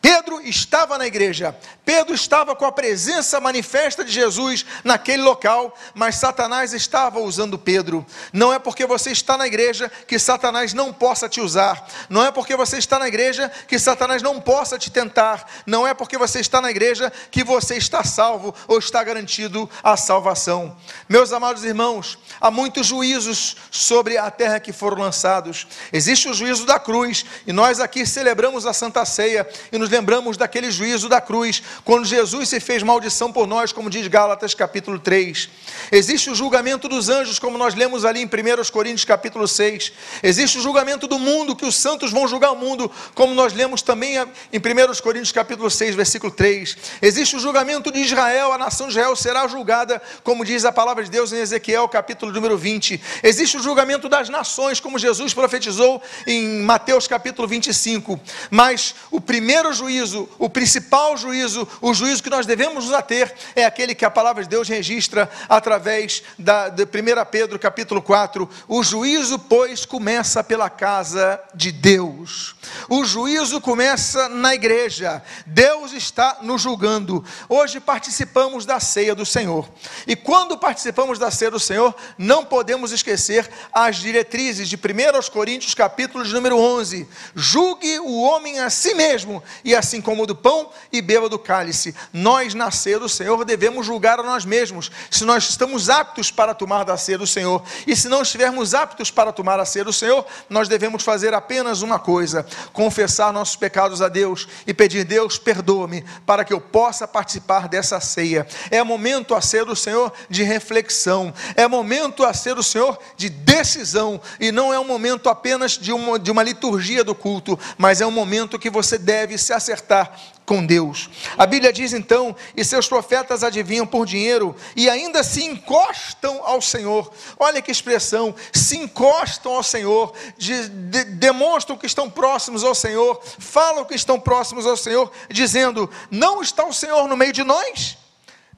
Pedro 0.05 0.39
estava 0.39 0.99
na 0.99 1.07
igreja, 1.07 1.57
Pedro 1.83 2.13
estava 2.13 2.55
com 2.55 2.63
a 2.63 2.71
presença 2.71 3.39
manifesta 3.39 4.05
de 4.05 4.11
Jesus 4.11 4.63
naquele 4.83 5.23
local, 5.23 5.75
mas 5.95 6.17
Satanás 6.17 6.73
estava 6.73 7.19
usando 7.19 7.57
Pedro. 7.57 8.05
Não 8.31 8.53
é 8.53 8.59
porque 8.59 8.85
você 8.85 9.09
está 9.09 9.35
na 9.35 9.47
igreja 9.47 9.91
que 10.07 10.19
Satanás 10.19 10.75
não 10.75 10.93
possa 10.93 11.27
te 11.27 11.41
usar, 11.41 11.87
não 12.07 12.23
é 12.23 12.31
porque 12.31 12.55
você 12.55 12.77
está 12.77 12.99
na 12.99 13.07
igreja 13.07 13.51
que 13.67 13.79
Satanás 13.79 14.21
não 14.21 14.39
possa 14.39 14.77
te 14.77 14.91
tentar, 14.91 15.43
não 15.65 15.87
é 15.87 15.93
porque 15.95 16.19
você 16.19 16.39
está 16.39 16.61
na 16.61 16.69
igreja 16.69 17.11
que 17.31 17.43
você 17.43 17.75
está 17.75 18.03
salvo 18.03 18.53
ou 18.67 18.77
está 18.77 19.03
garantido 19.03 19.67
a 19.81 19.97
salvação. 19.97 20.77
Meus 21.09 21.33
amados 21.33 21.63
irmãos, 21.63 22.19
há 22.39 22.51
muitos 22.51 22.85
juízos 22.85 23.57
sobre 23.71 24.19
a 24.19 24.29
terra 24.29 24.59
que 24.59 24.71
foram 24.71 25.01
lançados. 25.01 25.65
Existe 25.91 26.29
o 26.29 26.33
juízo 26.35 26.63
da 26.63 26.79
cruz, 26.79 27.25
e 27.47 27.51
nós 27.51 27.79
aqui 27.79 28.05
celebramos 28.05 28.67
a 28.67 28.73
Santa 28.73 29.03
Ceia 29.03 29.49
e 29.71 29.79
nos 29.79 29.94
lembramos 29.95 30.35
daquele 30.35 30.69
juízo 30.69 31.07
da 31.07 31.21
cruz, 31.21 31.63
quando 31.85 32.05
Jesus 32.05 32.49
se 32.49 32.59
fez 32.59 32.83
maldição 32.83 33.31
por 33.31 33.47
nós, 33.47 33.71
como 33.71 33.89
diz 33.89 34.05
Gálatas 34.07 34.53
capítulo 34.53 34.99
3. 34.99 35.49
Existe 35.89 36.29
o 36.29 36.35
julgamento 36.35 36.89
dos 36.89 37.07
anjos, 37.07 37.39
como 37.39 37.57
nós 37.57 37.73
lemos 37.73 38.03
ali 38.03 38.21
em 38.21 38.25
1 38.25 38.29
Coríntios 38.73 39.05
capítulo 39.05 39.47
6. 39.47 39.93
Existe 40.21 40.57
o 40.57 40.61
julgamento 40.61 41.07
do 41.07 41.17
mundo, 41.17 41.55
que 41.55 41.65
os 41.65 41.77
santos 41.77 42.11
vão 42.11 42.27
julgar 42.27 42.51
o 42.51 42.57
mundo, 42.57 42.91
como 43.13 43.33
nós 43.33 43.53
lemos 43.53 43.81
também 43.81 44.17
em 44.51 44.57
1 44.57 45.01
Coríntios 45.01 45.31
capítulo 45.31 45.71
6, 45.71 45.95
versículo 45.95 46.29
3. 46.29 46.77
Existe 47.01 47.37
o 47.37 47.39
julgamento 47.39 47.89
de 47.89 47.99
Israel, 47.99 48.51
a 48.51 48.57
nação 48.57 48.87
de 48.87 48.93
Israel 48.93 49.15
será 49.15 49.47
julgada, 49.47 50.01
como 50.23 50.43
diz 50.43 50.65
a 50.65 50.73
palavra 50.73 51.05
de 51.05 51.09
Deus 51.09 51.31
em 51.31 51.37
Ezequiel 51.37 51.87
capítulo 51.87 52.33
número 52.33 52.57
20. 52.57 53.01
Existe 53.23 53.55
o 53.55 53.63
julgamento 53.63 54.09
das 54.09 54.27
nações, 54.27 54.81
como 54.81 54.99
Jesus 54.99 55.33
profetizou 55.33 56.01
em 56.27 56.61
Mateus 56.63 57.07
capítulo 57.07 57.47
25. 57.47 58.19
Mas 58.51 58.93
o 59.09 59.21
primeiro 59.21 59.71
juízo 59.71 59.84
juízo, 59.85 60.27
o 60.39 60.49
principal 60.49 61.15
juízo, 61.15 61.67
o 61.79 61.93
juízo 61.93 62.23
que 62.23 62.29
nós 62.29 62.47
devemos 62.47 62.85
nos 62.85 62.93
ater, 62.93 63.31
é 63.55 63.65
aquele 63.65 63.93
que 63.93 64.03
a 64.03 64.09
palavra 64.09 64.41
de 64.41 64.49
Deus 64.49 64.67
registra 64.67 65.29
através 65.47 66.23
da, 66.39 66.69
de 66.69 66.83
1 66.83 66.87
Pedro 67.29 67.59
capítulo 67.59 68.01
4. 68.01 68.49
O 68.67 68.83
juízo, 68.83 69.37
pois, 69.37 69.85
começa 69.85 70.43
pela 70.43 70.71
casa 70.71 71.39
de 71.53 71.71
Deus. 71.71 72.55
O 72.89 73.05
juízo 73.05 73.61
começa 73.61 74.27
na 74.27 74.55
igreja. 74.55 75.21
Deus 75.45 75.93
está 75.93 76.39
nos 76.41 76.61
julgando. 76.61 77.23
Hoje 77.47 77.79
participamos 77.79 78.65
da 78.65 78.79
ceia 78.79 79.13
do 79.13 79.25
Senhor. 79.25 79.69
E 80.07 80.15
quando 80.15 80.57
participamos 80.57 81.19
da 81.19 81.29
ceia 81.29 81.51
do 81.51 81.59
Senhor, 81.59 81.95
não 82.17 82.43
podemos 82.43 82.91
esquecer 82.91 83.47
as 83.71 83.97
diretrizes 83.97 84.67
de 84.67 84.77
1 84.77 85.31
Coríntios 85.31 85.75
capítulo 85.75 86.23
de 86.23 86.33
número 86.33 86.57
11. 86.57 87.07
Julgue 87.35 87.99
o 87.99 88.21
homem 88.23 88.59
a 88.59 88.71
si 88.71 88.95
mesmo 88.95 89.43
e 89.65 89.75
assim 89.75 89.99
como 89.99 90.27
do 90.27 90.35
pão 90.35 90.69
e 90.93 91.01
beba 91.01 91.27
do 91.27 91.39
cálice. 91.39 91.95
Nós, 92.13 92.53
na 92.53 92.69
ceia 92.69 92.99
do 92.99 93.09
Senhor, 93.09 93.43
devemos 93.43 93.83
julgar 93.83 94.19
a 94.19 94.23
nós 94.23 94.45
mesmos, 94.45 94.91
se 95.09 95.25
nós 95.25 95.49
estamos 95.49 95.89
aptos 95.89 96.29
para 96.29 96.53
tomar 96.53 96.83
da 96.85 96.95
ceia 96.95 97.17
do 97.17 97.25
Senhor. 97.25 97.63
E 97.87 97.95
se 97.95 98.07
não 98.07 98.21
estivermos 98.21 98.75
aptos 98.75 99.09
para 99.09 99.31
tomar 99.31 99.59
a 99.59 99.65
ceia 99.65 99.83
do 99.83 99.91
Senhor, 99.91 100.23
nós 100.47 100.69
devemos 100.69 101.03
fazer 101.03 101.33
apenas 101.33 101.81
uma 101.81 101.97
coisa: 101.97 102.45
confessar 102.71 103.33
nossos 103.33 103.55
pecados 103.55 104.03
a 104.03 104.07
Deus 104.07 104.47
e 104.67 104.73
pedir, 104.73 105.03
Deus, 105.03 105.39
perdoa-me, 105.39 106.05
para 106.25 106.45
que 106.45 106.53
eu 106.53 106.61
possa 106.61 107.07
participar 107.07 107.67
dessa 107.67 107.99
ceia. 107.99 108.45
É 108.69 108.83
momento 108.83 109.33
a 109.33 109.41
ceia 109.41 109.65
do 109.65 109.75
Senhor 109.75 110.13
de 110.29 110.43
reflexão, 110.43 111.33
é 111.55 111.67
momento 111.67 112.23
a 112.23 112.33
ceia 112.33 112.53
do 112.53 112.63
Senhor 112.63 112.99
de 113.17 113.29
decisão, 113.29 114.21
e 114.39 114.51
não 114.51 114.71
é 114.71 114.79
um 114.79 114.85
momento 114.85 115.27
apenas 115.27 115.71
de 115.71 115.91
uma, 115.91 116.19
de 116.19 116.29
uma 116.29 116.43
liturgia 116.43 117.03
do 117.03 117.15
culto, 117.15 117.57
mas 117.79 117.99
é 117.99 118.05
um 118.05 118.11
momento 118.11 118.59
que 118.59 118.69
você 118.69 118.99
deve 118.99 119.37
se 119.39 119.54
acertar 119.55 120.15
com 120.45 120.65
Deus. 120.65 121.09
A 121.37 121.45
Bíblia 121.45 121.73
diz 121.73 121.91
então: 121.91 122.35
e 122.55 122.63
seus 122.63 122.87
profetas 122.87 123.43
adivinham 123.43 123.87
por 123.87 124.05
dinheiro 124.05 124.55
e 124.75 124.89
ainda 124.89 125.23
se 125.23 125.43
encostam 125.43 126.41
ao 126.43 126.61
Senhor. 126.61 127.11
Olha 127.39 127.61
que 127.61 127.71
expressão: 127.71 128.33
se 128.53 128.77
encostam 128.77 129.53
ao 129.53 129.63
Senhor, 129.63 130.13
de, 130.37 130.69
de, 130.69 131.03
demonstram 131.05 131.77
que 131.77 131.87
estão 131.87 132.09
próximos 132.09 132.63
ao 132.63 132.75
Senhor, 132.75 133.21
falam 133.39 133.85
que 133.85 133.95
estão 133.95 134.19
próximos 134.19 134.65
ao 134.65 134.77
Senhor, 134.77 135.11
dizendo: 135.29 135.89
não 136.11 136.41
está 136.41 136.63
o 136.65 136.73
Senhor 136.73 137.07
no 137.07 137.17
meio 137.17 137.33
de 137.33 137.43
nós, 137.43 137.97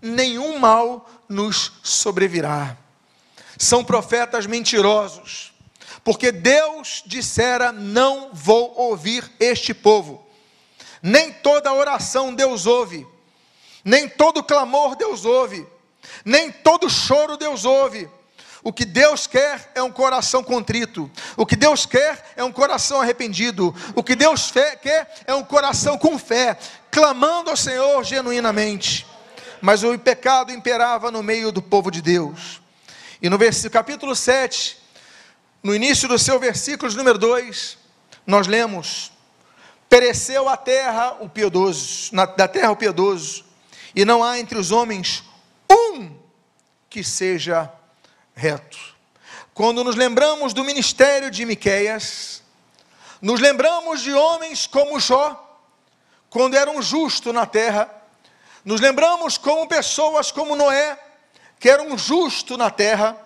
nenhum 0.02 0.60
mal 0.60 1.10
nos 1.30 1.74
sobrevirá. 1.82 2.78
São 3.58 3.84
profetas 3.84 4.46
mentirosos, 4.46 5.54
porque 6.04 6.32
Deus 6.32 7.02
dissera: 7.06 7.72
não 7.72 8.30
vou 8.34 8.74
ouvir 8.76 9.32
este 9.40 9.74
povo. 9.74 10.27
Nem 11.02 11.32
toda 11.32 11.74
oração 11.74 12.34
Deus 12.34 12.66
ouve, 12.66 13.06
nem 13.84 14.10
todo 14.10 14.44
clamor 14.44 14.96
Deus 14.96 15.26
ouve, 15.26 15.66
nem 16.26 16.52
todo 16.52 16.90
choro 16.90 17.38
Deus 17.38 17.66
ouve. 17.66 18.10
O 18.64 18.74
que 18.74 18.84
Deus 18.84 19.28
quer 19.28 19.72
é 19.76 19.82
um 19.82 19.92
coração 19.92 20.44
contrito. 20.44 21.10
O 21.38 21.46
que 21.46 21.56
Deus 21.56 21.86
quer 21.86 22.34
é 22.36 22.44
um 22.44 22.52
coração 22.52 23.00
arrependido. 23.00 23.74
O 23.96 24.04
que 24.04 24.16
Deus 24.16 24.52
quer 24.52 25.10
é 25.26 25.34
um 25.34 25.44
coração 25.44 25.98
com 25.98 26.20
fé, 26.20 26.58
clamando 26.92 27.50
ao 27.50 27.56
Senhor 27.56 28.04
genuinamente. 28.04 29.08
Mas 29.62 29.84
o 29.84 29.98
pecado 29.98 30.52
imperava 30.52 31.10
no 31.10 31.24
meio 31.24 31.52
do 31.52 31.62
povo 31.62 31.90
de 31.90 32.02
Deus. 32.02 32.60
E 33.22 33.30
no 33.30 33.38
versículo, 33.38 33.72
capítulo 33.72 34.16
7, 34.16 34.78
no 35.64 35.74
início 35.74 36.08
do 36.08 36.20
seu 36.20 36.40
versículo 36.40 36.92
número 36.94 37.18
2, 37.18 37.78
nós 38.26 38.48
lemos: 38.48 39.12
Pereceu 39.90 40.50
a 40.50 40.58
terra 40.58 41.18
o 41.20 41.30
piedoso, 41.30 42.14
na, 42.14 42.26
da 42.26 42.48
terra 42.48 42.72
o 42.72 42.76
piedoso, 42.76 43.46
e 43.96 44.04
não 44.04 44.24
há 44.24 44.38
entre 44.38 44.58
os 44.58 44.72
homens 44.72 45.24
um 45.70 46.16
que 46.90 47.04
seja 47.04 47.72
reto. 48.36 48.78
Quando 49.54 49.84
nos 49.84 49.96
lembramos 49.96 50.54
do 50.54 50.64
ministério 50.64 51.32
de 51.32 51.46
Miqueias, 51.46 52.44
nos 53.22 53.40
lembramos 53.40 54.02
de 54.02 54.14
homens 54.14 54.68
como 54.68 55.00
Jó, 55.00 55.44
quando 56.30 56.56
eram 56.56 56.82
justos 56.82 57.34
na 57.34 57.46
terra, 57.46 57.90
nos 58.64 58.82
lembramos 58.82 59.38
como 59.38 59.68
pessoas 59.68 60.32
como 60.32 60.56
Noé, 60.56 61.00
que 61.60 61.70
eram 61.70 61.98
justos 61.98 62.58
na 62.58 62.70
terra. 62.70 63.18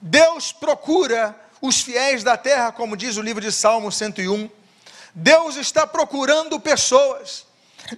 Deus 0.00 0.52
procura 0.52 1.34
os 1.60 1.80
fiéis 1.80 2.24
da 2.24 2.36
terra, 2.36 2.72
como 2.72 2.96
diz 2.96 3.16
o 3.16 3.22
livro 3.22 3.40
de 3.40 3.52
Salmo 3.52 3.90
101. 3.90 4.50
Deus 5.14 5.56
está 5.56 5.86
procurando 5.86 6.58
pessoas. 6.58 7.46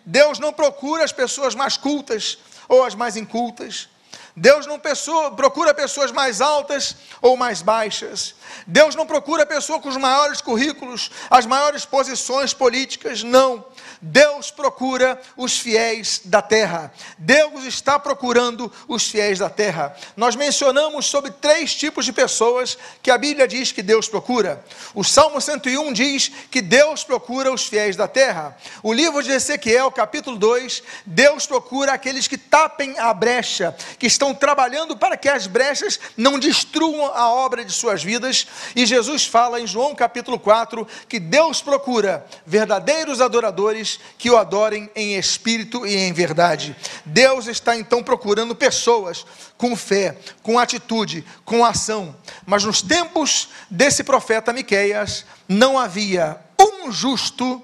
Deus 0.04 0.38
não 0.38 0.52
procura 0.52 1.04
as 1.04 1.12
pessoas 1.12 1.54
mais 1.54 1.76
cultas 1.76 2.38
ou 2.68 2.84
as 2.84 2.94
mais 2.94 3.16
incultas. 3.16 3.88
Deus 4.36 4.66
não 4.66 4.80
pessoa, 4.80 5.30
procura 5.30 5.72
pessoas 5.72 6.10
mais 6.10 6.40
altas 6.40 6.96
ou 7.22 7.36
mais 7.36 7.62
baixas. 7.62 8.34
Deus 8.66 8.96
não 8.96 9.06
procura 9.06 9.46
pessoa 9.46 9.78
com 9.78 9.88
os 9.88 9.96
maiores 9.96 10.40
currículos, 10.40 11.10
as 11.30 11.46
maiores 11.46 11.84
posições 11.84 12.52
políticas, 12.52 13.22
não. 13.22 13.64
Deus 14.02 14.50
procura 14.50 15.20
os 15.36 15.58
fiéis 15.58 16.20
da 16.24 16.42
terra. 16.42 16.92
Deus 17.16 17.64
está 17.64 17.98
procurando 17.98 18.70
os 18.88 19.08
fiéis 19.08 19.38
da 19.38 19.48
terra. 19.48 19.96
Nós 20.16 20.34
mencionamos 20.34 21.06
sobre 21.06 21.30
três 21.30 21.74
tipos 21.74 22.04
de 22.04 22.12
pessoas 22.12 22.76
que 23.02 23.12
a 23.12 23.18
Bíblia 23.18 23.46
diz 23.46 23.70
que 23.70 23.82
Deus 23.82 24.08
procura. 24.08 24.64
O 24.94 25.04
Salmo 25.04 25.40
101 25.40 25.92
diz 25.92 26.30
que 26.50 26.60
Deus 26.60 27.04
procura 27.04 27.52
os 27.52 27.66
fiéis 27.66 27.94
da 27.94 28.08
terra. 28.08 28.56
O 28.82 28.92
livro 28.92 29.22
de 29.22 29.30
Ezequiel, 29.30 29.92
capítulo 29.92 30.36
2, 30.36 30.82
Deus 31.06 31.46
procura 31.46 31.92
aqueles 31.92 32.26
que 32.26 32.36
tapem 32.36 32.98
a 32.98 33.14
brecha, 33.14 33.74
que 33.98 34.06
estão 34.06 34.23
estão 34.24 34.34
trabalhando 34.34 34.96
para 34.96 35.18
que 35.18 35.28
as 35.28 35.46
brechas 35.46 36.00
não 36.16 36.38
destruam 36.38 37.12
a 37.14 37.30
obra 37.30 37.62
de 37.62 37.72
suas 37.72 38.02
vidas. 38.02 38.46
E 38.74 38.86
Jesus 38.86 39.26
fala 39.26 39.60
em 39.60 39.66
João 39.66 39.94
capítulo 39.94 40.38
4 40.38 40.86
que 41.06 41.20
Deus 41.20 41.60
procura 41.60 42.24
verdadeiros 42.46 43.20
adoradores 43.20 44.00
que 44.16 44.30
o 44.30 44.38
adorem 44.38 44.90
em 44.96 45.16
espírito 45.16 45.86
e 45.86 45.94
em 45.94 46.12
verdade. 46.12 46.74
Deus 47.04 47.46
está 47.46 47.76
então 47.76 48.02
procurando 48.02 48.54
pessoas 48.54 49.26
com 49.58 49.76
fé, 49.76 50.16
com 50.42 50.58
atitude, 50.58 51.24
com 51.44 51.64
ação. 51.64 52.16
Mas 52.46 52.64
nos 52.64 52.80
tempos 52.80 53.50
desse 53.70 54.02
profeta 54.02 54.54
Miqueias 54.54 55.26
não 55.46 55.78
havia 55.78 56.40
um 56.58 56.90
justo 56.90 57.62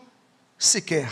sequer. 0.58 1.10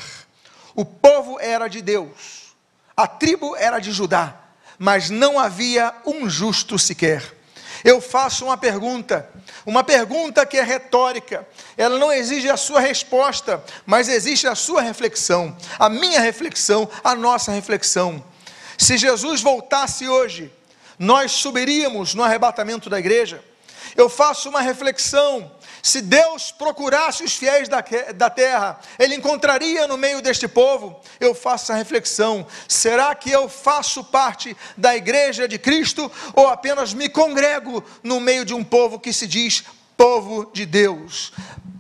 O 0.75 0.85
povo 0.85 1.41
era 1.41 1.69
de 1.69 1.81
Deus, 1.81 2.55
a 2.95 3.07
tribo 3.07 3.57
era 3.57 3.81
de 3.81 3.91
Judá, 3.91 4.48
mas 4.79 5.11
não 5.11 5.39
havia 5.39 5.93
um 6.07 6.29
justo 6.29 6.79
sequer. 6.79 7.37
Eu 7.85 8.01
faço 8.01 8.45
uma 8.45 8.57
pergunta, 8.57 9.29
uma 9.65 9.85
pergunta 9.85 10.45
que 10.45 10.57
é 10.57 10.63
retórica, 10.63 11.47
ela 11.77 11.99
não 11.99 12.13
exige 12.13 12.49
a 12.49 12.57
sua 12.57 12.81
resposta, 12.81 13.63
mas 13.87 14.09
exige 14.09 14.47
a 14.47 14.55
sua 14.55 14.83
reflexão, 14.83 15.57
a 15.79 15.89
minha 15.89 16.21
reflexão, 16.21 16.89
a 17.05 17.15
nossa 17.15 17.53
reflexão. 17.53 18.23
Se 18.77 18.97
Jesus 18.97 19.43
voltasse 19.43 20.09
hoje, 20.09 20.53
nós 20.99 21.33
subiríamos 21.33 22.15
no 22.15 22.25
arrebatamento 22.25 22.91
da 22.91 22.99
igreja? 22.99 23.43
Eu 23.97 24.09
faço 24.09 24.49
uma 24.49 24.61
reflexão 24.61 25.51
se 25.83 26.01
Deus 26.01 26.51
procurasse 26.51 27.23
os 27.23 27.35
fiéis 27.35 27.69
da, 27.69 27.85
da 28.15 28.31
terra, 28.31 28.79
Ele 28.99 29.15
encontraria 29.15 29.87
no 29.87 29.97
meio 29.97 30.21
deste 30.21 30.49
povo? 30.49 31.01
Eu 31.21 31.35
faço 31.35 31.73
a 31.73 31.75
reflexão: 31.75 32.47
será 32.67 33.15
que 33.15 33.31
eu 33.31 33.49
faço 33.49 34.05
parte 34.05 34.57
da 34.77 34.97
igreja 34.97 35.47
de 35.47 35.59
Cristo 35.59 36.11
ou 36.35 36.49
apenas 36.49 36.95
me 36.95 37.09
congrego 37.09 37.83
no 38.03 38.21
meio 38.21 38.45
de 38.45 38.55
um 38.55 38.65
povo 38.65 38.99
que 38.99 39.13
se 39.13 39.27
diz 39.27 39.65
povo 39.97 40.51
de 40.53 40.67
Deus? 40.67 41.33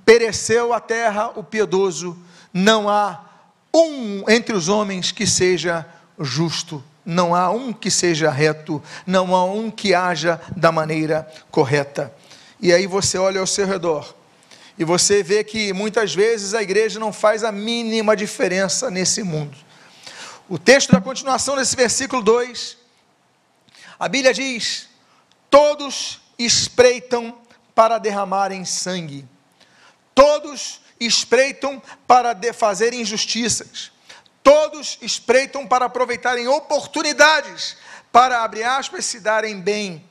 Pereceu 0.05 0.73
a 0.73 0.81
terra 0.81 1.33
o 1.37 1.45
piedoso, 1.45 2.17
não 2.52 2.88
há 2.88 3.25
um 3.75 4.25
entre 4.28 4.55
os 4.55 4.69
homens 4.69 5.12
que 5.12 5.26
seja 5.26 5.87
justo 6.19 6.83
não 7.09 7.35
há 7.35 7.50
um 7.50 7.73
que 7.73 7.90
seja 7.90 8.31
reto, 8.31 8.83
não 9.07 9.35
há 9.35 9.43
um 9.43 9.71
que 9.71 9.95
haja 9.95 10.38
da 10.55 10.71
maneira 10.71 11.26
correta. 11.50 12.12
E 12.60 12.72
aí 12.72 12.86
você 12.86 13.16
olha 13.18 13.40
ao 13.40 13.46
seu 13.46 13.66
redor 13.66 14.14
e 14.78 14.84
você 14.84 15.22
vê 15.22 15.42
que 15.42 15.72
muitas 15.72 16.14
vezes 16.14 16.54
a 16.54 16.62
igreja 16.62 17.00
não 17.00 17.12
faz 17.12 17.42
a 17.42 17.50
mínima 17.50 18.16
diferença 18.16 18.90
nesse 18.90 19.22
mundo. 19.22 19.56
O 20.48 20.58
texto 20.58 20.92
da 20.92 21.00
continuação 21.00 21.56
desse 21.56 21.74
versículo 21.74 22.22
2, 22.22 22.76
a 23.98 24.08
Bíblia 24.08 24.32
diz: 24.32 24.88
Todos 25.50 26.20
espreitam 26.38 27.36
para 27.74 27.98
derramarem 27.98 28.64
sangue, 28.64 29.26
todos 30.14 30.80
espreitam 31.00 31.82
para 32.06 32.36
fazer 32.52 32.94
injustiças, 32.94 33.90
todos 34.42 34.96
espreitam 35.02 35.66
para 35.66 35.86
aproveitarem 35.86 36.46
oportunidades 36.46 37.76
para, 38.12 38.42
abre 38.42 38.62
aspas, 38.62 39.04
se 39.04 39.20
darem 39.20 39.60
bem. 39.60 40.04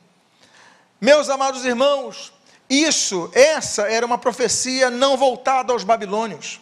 Meus 1.00 1.28
amados 1.28 1.64
irmãos, 1.64 2.32
isso, 2.68 3.30
essa 3.34 3.82
era 3.82 4.04
uma 4.04 4.18
profecia 4.18 4.90
não 4.90 5.16
voltada 5.16 5.72
aos 5.72 5.84
babilônios. 5.84 6.60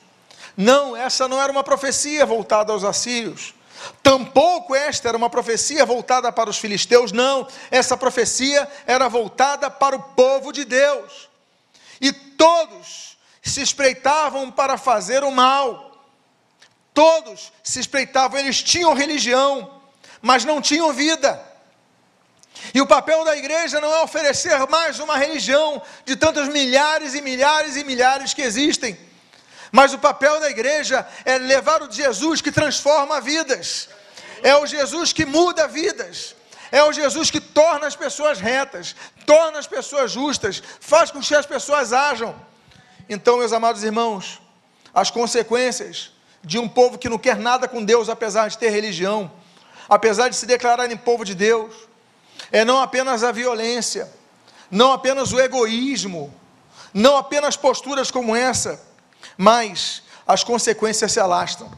Não, 0.57 0.97
essa 0.97 1.27
não 1.27 1.41
era 1.41 1.51
uma 1.51 1.65
profecia 1.65 2.25
voltada 2.25 2.73
aos 2.73 2.85
assírios. 2.85 3.55
Tampouco 4.03 4.75
esta 4.75 5.09
era 5.09 5.17
uma 5.17 5.29
profecia 5.29 5.85
voltada 5.85 6.33
para 6.33 6.49
os 6.49 6.59
filisteus, 6.59 7.13
não. 7.13 7.47
Essa 7.71 7.97
profecia 7.97 8.69
era 8.87 9.09
voltada 9.09 9.71
para 9.71 9.97
o 9.97 10.03
povo 10.03 10.53
de 10.53 10.65
Deus. 10.65 11.29
E 12.01 12.13
todos 12.13 13.19
se 13.43 13.61
espreitavam 13.61 14.51
para 14.51 14.79
fazer 14.79 15.25
o 15.25 15.31
mal. 15.31 15.87
Todos 16.95 17.53
se 17.63 17.79
espreitavam, 17.81 18.39
eles 18.39 18.63
tinham 18.63 18.95
religião, 18.95 19.83
mas 20.23 20.45
não 20.45 20.63
tinham 20.63 20.93
vida. 20.93 21.56
E 22.75 22.81
o 22.81 22.87
papel 22.87 23.25
da 23.25 23.37
igreja 23.37 23.81
não 23.81 23.93
é 23.93 24.03
oferecer 24.03 24.59
mais 24.69 24.99
uma 24.99 25.17
religião 25.17 25.83
de 26.05 26.17
tantos 26.17 26.49
milhares 26.49 27.15
e 27.15 27.21
milhares 27.21 27.77
e 27.77 27.85
milhares 27.85 28.35
que 28.35 28.43
existem. 28.43 28.99
Mas 29.73 29.93
o 29.93 29.99
papel 29.99 30.41
da 30.41 30.51
igreja 30.51 31.07
é 31.25 31.39
levar 31.39 31.83
o 31.83 31.91
Jesus 31.91 32.41
que 32.41 32.53
transforma 32.53 33.21
vidas. 33.21 33.89
É 34.43 34.55
o 34.57 34.67
Jesus 34.67 35.13
que 35.13 35.27
muda 35.27 35.67
vidas. 35.67 36.35
É 36.71 36.83
o 36.83 36.93
Jesus 36.93 37.31
que 37.31 37.41
torna 37.41 37.87
as 37.87 37.95
pessoas 37.95 38.41
retas, 38.41 38.97
torna 39.25 39.59
as 39.59 39.67
pessoas 39.67 40.11
justas, 40.11 40.63
faz 40.81 41.11
com 41.11 41.21
que 41.21 41.35
as 41.35 41.47
pessoas 41.47 41.93
ajam. 41.93 42.35
Então, 43.09 43.39
meus 43.39 43.53
amados 43.53 43.85
irmãos, 43.85 44.41
as 44.93 45.11
consequências 45.11 46.11
de 46.43 46.59
um 46.59 46.69
povo 46.69 46.99
que 46.99 47.09
não 47.09 47.19
quer 47.19 47.37
nada 47.37 47.69
com 47.69 47.85
Deus, 47.85 48.09
apesar 48.09 48.49
de 48.49 48.59
ter 48.59 48.71
religião, 48.71 49.31
apesar 49.89 50.29
de 50.29 50.37
se 50.37 50.47
declarar 50.47 50.91
em 50.91 50.97
povo 50.97 51.25
de 51.25 51.35
Deus, 51.35 51.73
é 52.51 52.65
não 52.65 52.81
apenas 52.81 53.23
a 53.23 53.33
violência, 53.33 54.11
não 54.71 54.93
apenas 54.93 55.33
o 55.33 55.41
egoísmo, 55.41 56.33
não 56.93 57.17
apenas 57.17 57.57
posturas 57.57 58.11
como 58.11 58.35
essa, 58.35 58.81
mas 59.37 60.03
as 60.27 60.43
consequências 60.43 61.13
se 61.13 61.21
alastram. 61.21 61.71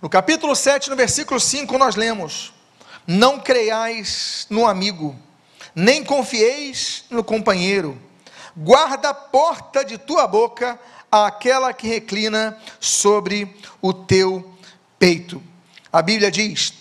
No 0.00 0.08
capítulo 0.08 0.54
7, 0.54 0.90
no 0.90 0.96
versículo 0.96 1.40
5, 1.40 1.78
nós 1.78 1.96
lemos: 1.96 2.52
Não 3.06 3.40
creiais 3.40 4.46
no 4.50 4.66
amigo, 4.66 5.16
nem 5.74 6.04
confieis 6.04 7.04
no 7.10 7.24
companheiro, 7.24 8.00
guarda 8.56 9.10
a 9.10 9.14
porta 9.14 9.84
de 9.84 9.98
tua 9.98 10.26
boca 10.26 10.78
àquela 11.10 11.72
que 11.72 11.88
reclina 11.88 12.58
sobre 12.78 13.56
o 13.80 13.92
teu 13.92 14.52
peito. 14.98 15.42
A 15.92 16.02
Bíblia 16.02 16.30
diz: 16.30 16.72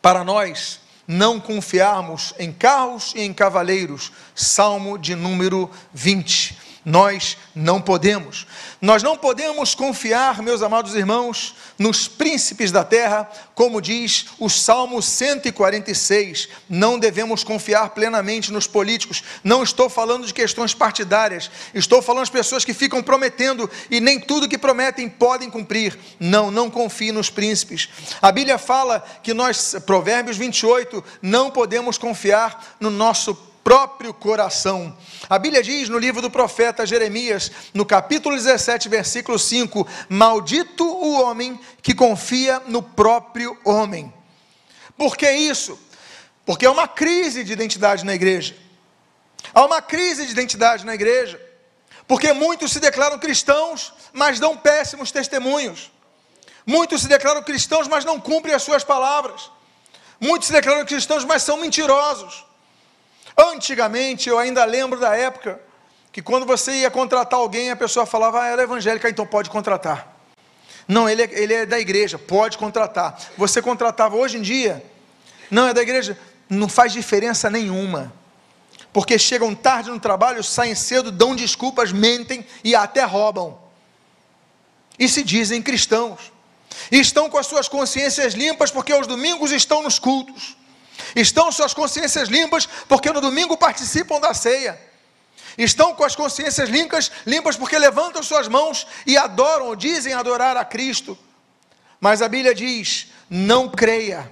para 0.00 0.24
nós, 0.24 0.80
não 1.08 1.40
confiarmos 1.40 2.34
em 2.38 2.52
carros 2.52 3.14
e 3.16 3.22
em 3.22 3.32
cavaleiros. 3.32 4.12
Salmo 4.34 4.98
de 4.98 5.14
número 5.14 5.70
20. 5.94 6.67
Nós 6.84 7.36
não 7.54 7.80
podemos. 7.80 8.46
Nós 8.80 9.02
não 9.02 9.16
podemos 9.16 9.74
confiar, 9.74 10.40
meus 10.42 10.62
amados 10.62 10.94
irmãos, 10.94 11.54
nos 11.78 12.06
príncipes 12.06 12.70
da 12.70 12.84
terra, 12.84 13.28
como 13.54 13.80
diz 13.80 14.26
o 14.38 14.48
Salmo 14.48 15.02
146. 15.02 16.48
Não 16.68 16.98
devemos 16.98 17.42
confiar 17.42 17.90
plenamente 17.90 18.52
nos 18.52 18.66
políticos. 18.66 19.22
Não 19.42 19.62
estou 19.62 19.88
falando 19.90 20.26
de 20.26 20.34
questões 20.34 20.74
partidárias. 20.74 21.50
Estou 21.74 22.00
falando 22.00 22.22
das 22.22 22.30
pessoas 22.30 22.64
que 22.64 22.72
ficam 22.72 23.02
prometendo 23.02 23.68
e 23.90 24.00
nem 24.00 24.20
tudo 24.20 24.48
que 24.48 24.56
prometem 24.58 25.08
podem 25.08 25.50
cumprir. 25.50 25.98
Não, 26.20 26.50
não 26.50 26.70
confie 26.70 27.12
nos 27.12 27.30
príncipes. 27.30 27.88
A 28.22 28.30
Bíblia 28.30 28.58
fala 28.58 29.04
que 29.22 29.34
nós, 29.34 29.76
Provérbios 29.84 30.36
28, 30.36 31.02
não 31.20 31.50
podemos 31.50 31.98
confiar 31.98 32.76
no 32.80 32.90
nosso 32.90 33.47
próprio 33.68 34.14
coração. 34.14 34.96
A 35.28 35.38
Bíblia 35.38 35.62
diz 35.62 35.90
no 35.90 35.98
livro 35.98 36.22
do 36.22 36.30
profeta 36.30 36.86
Jeremias, 36.86 37.52
no 37.74 37.84
capítulo 37.84 38.34
17, 38.34 38.88
versículo 38.88 39.38
5: 39.38 39.86
Maldito 40.08 40.86
o 40.86 41.20
homem 41.20 41.60
que 41.82 41.94
confia 41.94 42.62
no 42.66 42.82
próprio 42.82 43.58
homem. 43.66 44.10
Por 44.96 45.18
que 45.18 45.30
isso? 45.30 45.78
Porque 46.46 46.64
há 46.64 46.70
uma 46.70 46.88
crise 46.88 47.44
de 47.44 47.52
identidade 47.52 48.06
na 48.06 48.14
igreja. 48.14 48.56
Há 49.52 49.66
uma 49.66 49.82
crise 49.82 50.24
de 50.24 50.32
identidade 50.32 50.86
na 50.86 50.94
igreja. 50.94 51.38
Porque 52.06 52.32
muitos 52.32 52.72
se 52.72 52.80
declaram 52.80 53.18
cristãos, 53.18 53.92
mas 54.14 54.40
dão 54.40 54.56
péssimos 54.56 55.12
testemunhos. 55.12 55.92
Muitos 56.64 57.02
se 57.02 57.06
declaram 57.06 57.42
cristãos, 57.42 57.86
mas 57.86 58.02
não 58.02 58.18
cumprem 58.18 58.54
as 58.54 58.62
suas 58.62 58.82
palavras. 58.82 59.50
Muitos 60.18 60.46
se 60.46 60.54
declaram 60.54 60.86
cristãos, 60.86 61.22
mas 61.22 61.42
são 61.42 61.58
mentirosos. 61.58 62.47
Antigamente, 63.38 64.28
eu 64.28 64.36
ainda 64.36 64.64
lembro 64.64 64.98
da 64.98 65.16
época 65.16 65.60
que 66.10 66.20
quando 66.20 66.44
você 66.44 66.72
ia 66.72 66.90
contratar 66.90 67.38
alguém, 67.38 67.70
a 67.70 67.76
pessoa 67.76 68.04
falava, 68.04 68.42
ah, 68.42 68.48
ela 68.48 68.62
é 68.62 68.64
evangélica, 68.64 69.08
então 69.08 69.24
pode 69.24 69.48
contratar. 69.48 70.16
Não, 70.88 71.08
ele 71.08 71.22
é, 71.22 71.28
ele 71.30 71.54
é 71.54 71.64
da 71.64 71.78
igreja, 71.78 72.18
pode 72.18 72.58
contratar. 72.58 73.16
Você 73.36 73.62
contratava 73.62 74.16
hoje 74.16 74.38
em 74.38 74.42
dia, 74.42 74.84
não 75.48 75.68
é 75.68 75.72
da 75.72 75.80
igreja, 75.80 76.18
não 76.48 76.68
faz 76.68 76.92
diferença 76.92 77.48
nenhuma. 77.48 78.12
Porque 78.92 79.16
chegam 79.18 79.54
tarde 79.54 79.90
no 79.90 80.00
trabalho, 80.00 80.42
saem 80.42 80.74
cedo, 80.74 81.12
dão 81.12 81.36
desculpas, 81.36 81.92
mentem 81.92 82.44
e 82.64 82.74
até 82.74 83.04
roubam. 83.04 83.56
E 84.98 85.08
se 85.08 85.22
dizem 85.22 85.62
cristãos. 85.62 86.32
E 86.90 86.98
estão 86.98 87.30
com 87.30 87.38
as 87.38 87.46
suas 87.46 87.68
consciências 87.68 88.34
limpas 88.34 88.72
porque 88.72 88.92
aos 88.92 89.06
domingos 89.06 89.52
estão 89.52 89.82
nos 89.82 90.00
cultos 90.00 90.57
estão 91.14 91.50
suas 91.52 91.74
consciências 91.74 92.28
limpas, 92.28 92.68
porque 92.88 93.10
no 93.10 93.20
domingo 93.20 93.56
participam 93.56 94.20
da 94.20 94.34
ceia. 94.34 94.78
Estão 95.56 95.94
com 95.94 96.04
as 96.04 96.14
consciências 96.14 96.68
limpas, 96.68 97.10
limpas 97.26 97.56
porque 97.56 97.76
levantam 97.78 98.22
suas 98.22 98.46
mãos 98.46 98.86
e 99.06 99.16
adoram 99.16 99.66
ou 99.66 99.76
dizem 99.76 100.12
adorar 100.12 100.56
a 100.56 100.64
Cristo. 100.64 101.18
Mas 102.00 102.22
a 102.22 102.28
Bíblia 102.28 102.54
diz: 102.54 103.08
não 103.28 103.68
creia, 103.68 104.30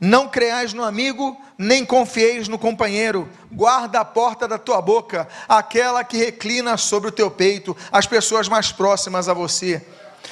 Não 0.00 0.28
creais 0.28 0.72
no 0.72 0.84
amigo, 0.84 1.36
nem 1.56 1.84
confieis 1.84 2.46
no 2.46 2.56
companheiro. 2.56 3.28
Guarda 3.50 3.98
a 3.98 4.04
porta 4.04 4.46
da 4.46 4.56
tua 4.56 4.80
boca, 4.80 5.26
aquela 5.48 6.04
que 6.04 6.16
reclina 6.16 6.76
sobre 6.76 7.08
o 7.08 7.12
teu 7.12 7.28
peito, 7.30 7.76
as 7.90 8.06
pessoas 8.06 8.48
mais 8.48 8.70
próximas 8.70 9.28
a 9.28 9.34
você. 9.34 9.84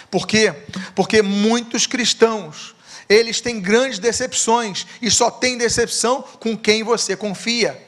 Por 0.09 0.25
quê? 0.25 0.55
Porque 0.95 1.21
muitos 1.21 1.85
cristãos, 1.85 2.76
eles 3.09 3.41
têm 3.41 3.61
grandes 3.61 3.99
decepções 3.99 4.87
e 5.01 5.11
só 5.11 5.31
tem 5.31 5.57
decepção 5.57 6.23
com 6.41 6.57
quem 6.57 6.83
você 6.83 7.17
confia. 7.17 7.81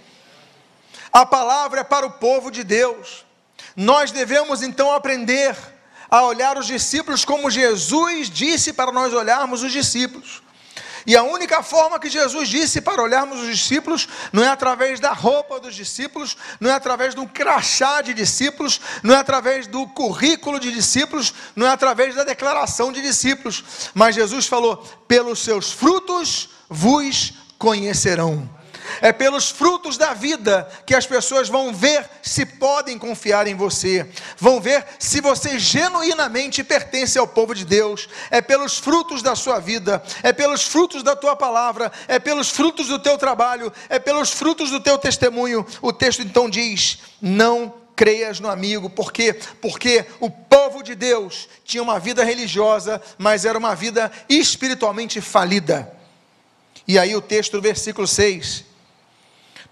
A 1.13 1.27
palavra 1.27 1.81
é 1.81 1.85
para 1.85 2.07
o 2.07 2.13
povo 2.13 2.51
de 2.51 2.63
Deus. 2.63 3.25
Nós 3.75 4.11
devemos 4.11 4.63
então 4.63 4.93
aprender 4.93 5.57
a 6.11 6.23
olhar 6.23 6.57
os 6.57 6.67
discípulos 6.67 7.25
como 7.25 7.51
Jesus 7.51 8.31
disse 8.31 8.73
para 8.73 8.93
nós 8.93 9.13
olharmos 9.13 9.63
os 9.63 9.73
discípulos. 9.73 10.43
E 11.07 11.17
a 11.17 11.23
única 11.23 11.63
forma 11.63 11.99
que 11.99 12.09
Jesus 12.09 12.49
disse 12.49 12.81
para 12.81 13.03
olharmos 13.03 13.41
os 13.41 13.47
discípulos 13.47 14.09
não 14.33 14.43
é 14.43 14.49
através 14.49 15.01
da 15.01 15.13
roupa 15.13 15.61
dos 15.61 15.75
discípulos, 15.75 16.37
não 16.61 16.71
é 16.71 16.75
através 16.75 17.15
de 17.15 17.21
um 17.21 17.27
crachá 17.27 18.01
de 18.03 18.13
discípulos, 18.13 18.81
não 19.03 19.15
é 19.15 19.19
através 19.19 19.67
do 19.67 19.87
currículo 19.89 20.59
de 20.59 20.73
discípulos, 20.73 21.33
não 21.55 21.67
é 21.67 21.71
através 21.71 22.15
da 22.15 22.25
declaração 22.25 22.93
de 22.93 23.01
discípulos, 23.01 23.91
mas 23.95 24.15
Jesus 24.15 24.47
falou: 24.47 24.77
pelos 25.07 25.39
seus 25.41 25.73
frutos 25.73 26.51
vos 26.69 27.35
conhecerão. 27.59 28.58
É 29.01 29.13
pelos 29.13 29.51
frutos 29.51 29.97
da 29.97 30.15
vida 30.15 30.69
que 30.85 30.95
as 30.95 31.07
pessoas 31.07 31.49
vão 31.49 31.73
ver 31.73 32.09
se 32.23 32.45
podem 32.45 32.99
confiar 32.99 33.47
em 33.47 33.55
você, 33.55 34.09
vão 34.37 34.61
ver 34.61 34.85
se 34.99 35.21
você 35.21 35.59
genuinamente 35.59 36.63
pertence 36.65 37.19
ao 37.19 37.27
povo 37.27 37.55
de 37.55 37.65
Deus. 37.65 38.09
É 38.31 38.41
pelos 38.41 38.79
frutos 38.79 39.23
da 39.23 39.35
sua 39.35 39.59
vida, 39.59 40.03
é 40.23 40.33
pelos 40.33 40.65
frutos 40.65 41.03
da 41.03 41.15
tua 41.15 41.37
palavra, 41.37 41.91
é 42.07 42.19
pelos 42.19 42.51
frutos 42.51 42.89
do 42.89 42.99
teu 42.99 43.17
trabalho, 43.17 43.73
é 43.89 43.99
pelos 43.99 44.31
frutos 44.31 44.71
do 44.71 44.81
teu 44.81 44.99
testemunho. 44.99 45.67
O 45.81 45.93
texto 45.93 46.23
então 46.23 46.49
diz: 46.49 46.99
não 47.21 47.75
creias 47.99 48.39
no 48.39 48.49
amigo, 48.49 48.89
por 48.89 49.13
quê? 49.13 49.35
Porque 49.61 50.07
o 50.21 50.31
povo 50.31 50.85
de 50.85 50.95
Deus 50.95 51.49
tinha 51.65 51.83
uma 51.83 51.99
vida 51.99 52.23
religiosa, 52.23 53.03
mas 53.19 53.45
era 53.45 53.59
uma 53.59 53.75
vida 53.75 54.13
espiritualmente 54.29 55.21
falida. 55.21 55.93
E 56.87 56.97
aí 56.97 57.17
o 57.17 57.21
texto 57.21 57.61
versículo 57.61 58.07
6 58.07 58.65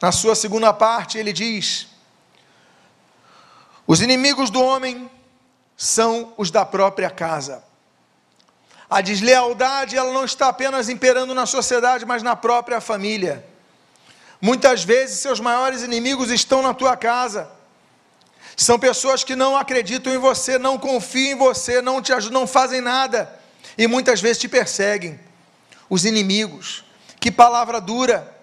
na 0.01 0.13
sua 0.13 0.35
segunda 0.35 0.73
parte, 0.73 1.19
ele 1.19 1.33
diz: 1.33 1.89
Os 3.87 4.01
inimigos 4.01 4.51
do 4.51 4.63
homem 4.63 5.11
são 5.77 6.33
os 6.37 6.51
da 6.51 6.65
própria 6.65 7.11
casa. 7.11 7.65
A 8.89 9.01
deslealdade, 9.01 9.97
ela 9.97 10.13
não 10.13 10.25
está 10.25 10.49
apenas 10.49 10.89
imperando 10.89 11.35
na 11.35 11.45
sociedade, 11.45 12.05
mas 12.07 12.23
na 12.23 12.37
própria 12.37 12.81
família. 12.81 13.45
Muitas 14.41 14.85
vezes, 14.85 15.19
seus 15.19 15.41
maiores 15.41 15.83
inimigos 15.83 16.31
estão 16.31 16.63
na 16.63 16.73
tua 16.73 16.97
casa. 16.97 17.51
São 18.57 18.79
pessoas 18.79 19.25
que 19.25 19.35
não 19.35 19.57
acreditam 19.57 20.13
em 20.13 20.19
você, 20.19 20.59
não 20.59 20.79
confiam 20.79 21.33
em 21.33 21.35
você, 21.35 21.83
não 21.83 22.01
te 22.01 22.13
ajudam, 22.13 22.41
não 22.41 22.47
fazem 22.47 22.81
nada. 22.81 23.39
E 23.77 23.87
muitas 23.87 24.21
vezes 24.21 24.39
te 24.39 24.49
perseguem. 24.49 25.19
Os 25.91 26.05
inimigos. 26.05 26.85
Que 27.19 27.31
palavra 27.31 27.81
dura. 27.81 28.36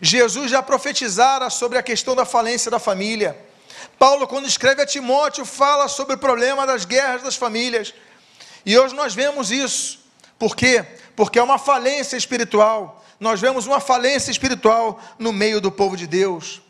Jesus 0.00 0.50
já 0.50 0.62
profetizara 0.62 1.50
sobre 1.50 1.78
a 1.78 1.82
questão 1.82 2.14
da 2.14 2.24
falência 2.24 2.70
da 2.70 2.78
família. 2.78 3.36
Paulo, 3.98 4.26
quando 4.26 4.46
escreve 4.46 4.82
a 4.82 4.86
Timóteo, 4.86 5.44
fala 5.44 5.88
sobre 5.88 6.14
o 6.14 6.18
problema 6.18 6.66
das 6.66 6.84
guerras 6.84 7.22
das 7.22 7.36
famílias. 7.36 7.94
E 8.64 8.78
hoje 8.78 8.94
nós 8.94 9.14
vemos 9.14 9.50
isso. 9.50 10.00
Por 10.38 10.56
quê? 10.56 10.84
Porque 11.14 11.38
é 11.38 11.42
uma 11.42 11.58
falência 11.58 12.16
espiritual. 12.16 13.04
Nós 13.20 13.40
vemos 13.40 13.66
uma 13.66 13.80
falência 13.80 14.30
espiritual 14.30 15.00
no 15.18 15.32
meio 15.32 15.60
do 15.60 15.70
povo 15.70 15.96
de 15.96 16.06
Deus. 16.06 16.60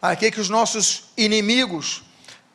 Aqui 0.00 0.30
que 0.30 0.40
os 0.40 0.48
nossos 0.48 1.04
inimigos, 1.16 2.02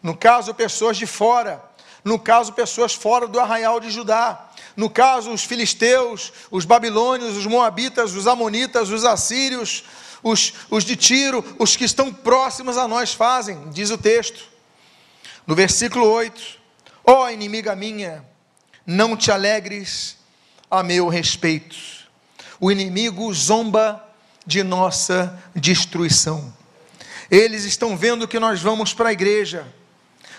no 0.02 0.18
caso 0.18 0.54
pessoas 0.54 0.98
de 0.98 1.06
fora, 1.06 1.64
no 2.04 2.18
caso 2.18 2.54
pessoas 2.54 2.94
fora 2.94 3.28
do 3.28 3.40
arraial 3.40 3.80
de 3.80 3.90
Judá, 3.90 4.50
no 4.78 4.92
caso 4.92 5.32
os 5.32 5.44
filisteus, 5.44 6.32
os 6.52 6.64
babilônios, 6.64 7.36
os 7.36 7.48
moabitas, 7.48 8.14
os 8.14 8.28
amonitas, 8.28 8.92
os 8.92 9.04
assírios, 9.04 9.84
os, 10.22 10.54
os 10.70 10.86
de 10.86 10.96
Tiro, 10.96 11.44
os 11.58 11.76
que 11.76 11.84
estão 11.84 12.14
próximos 12.14 12.78
a 12.78 12.88
nós 12.88 13.12
fazem, 13.12 13.72
diz 13.72 13.90
o 13.90 13.98
texto. 13.98 14.44
No 15.48 15.56
versículo 15.56 16.06
8: 16.06 16.60
Ó 17.04 17.24
oh, 17.24 17.30
inimiga 17.30 17.76
minha, 17.76 18.24
não 18.86 19.18
te 19.18 19.32
alegres 19.32 20.16
a 20.70 20.84
meu 20.84 21.08
respeito. 21.08 21.76
O 22.60 22.72
inimigo 22.72 23.34
zomba 23.34 24.04
de 24.46 24.62
nossa 24.62 25.42
destruição. 25.56 26.54
Eles 27.32 27.64
estão 27.64 27.98
vendo 27.98 28.28
que 28.28 28.40
nós 28.40 28.62
vamos 28.62 28.94
para 28.94 29.10
a 29.10 29.14
igreja, 29.14 29.68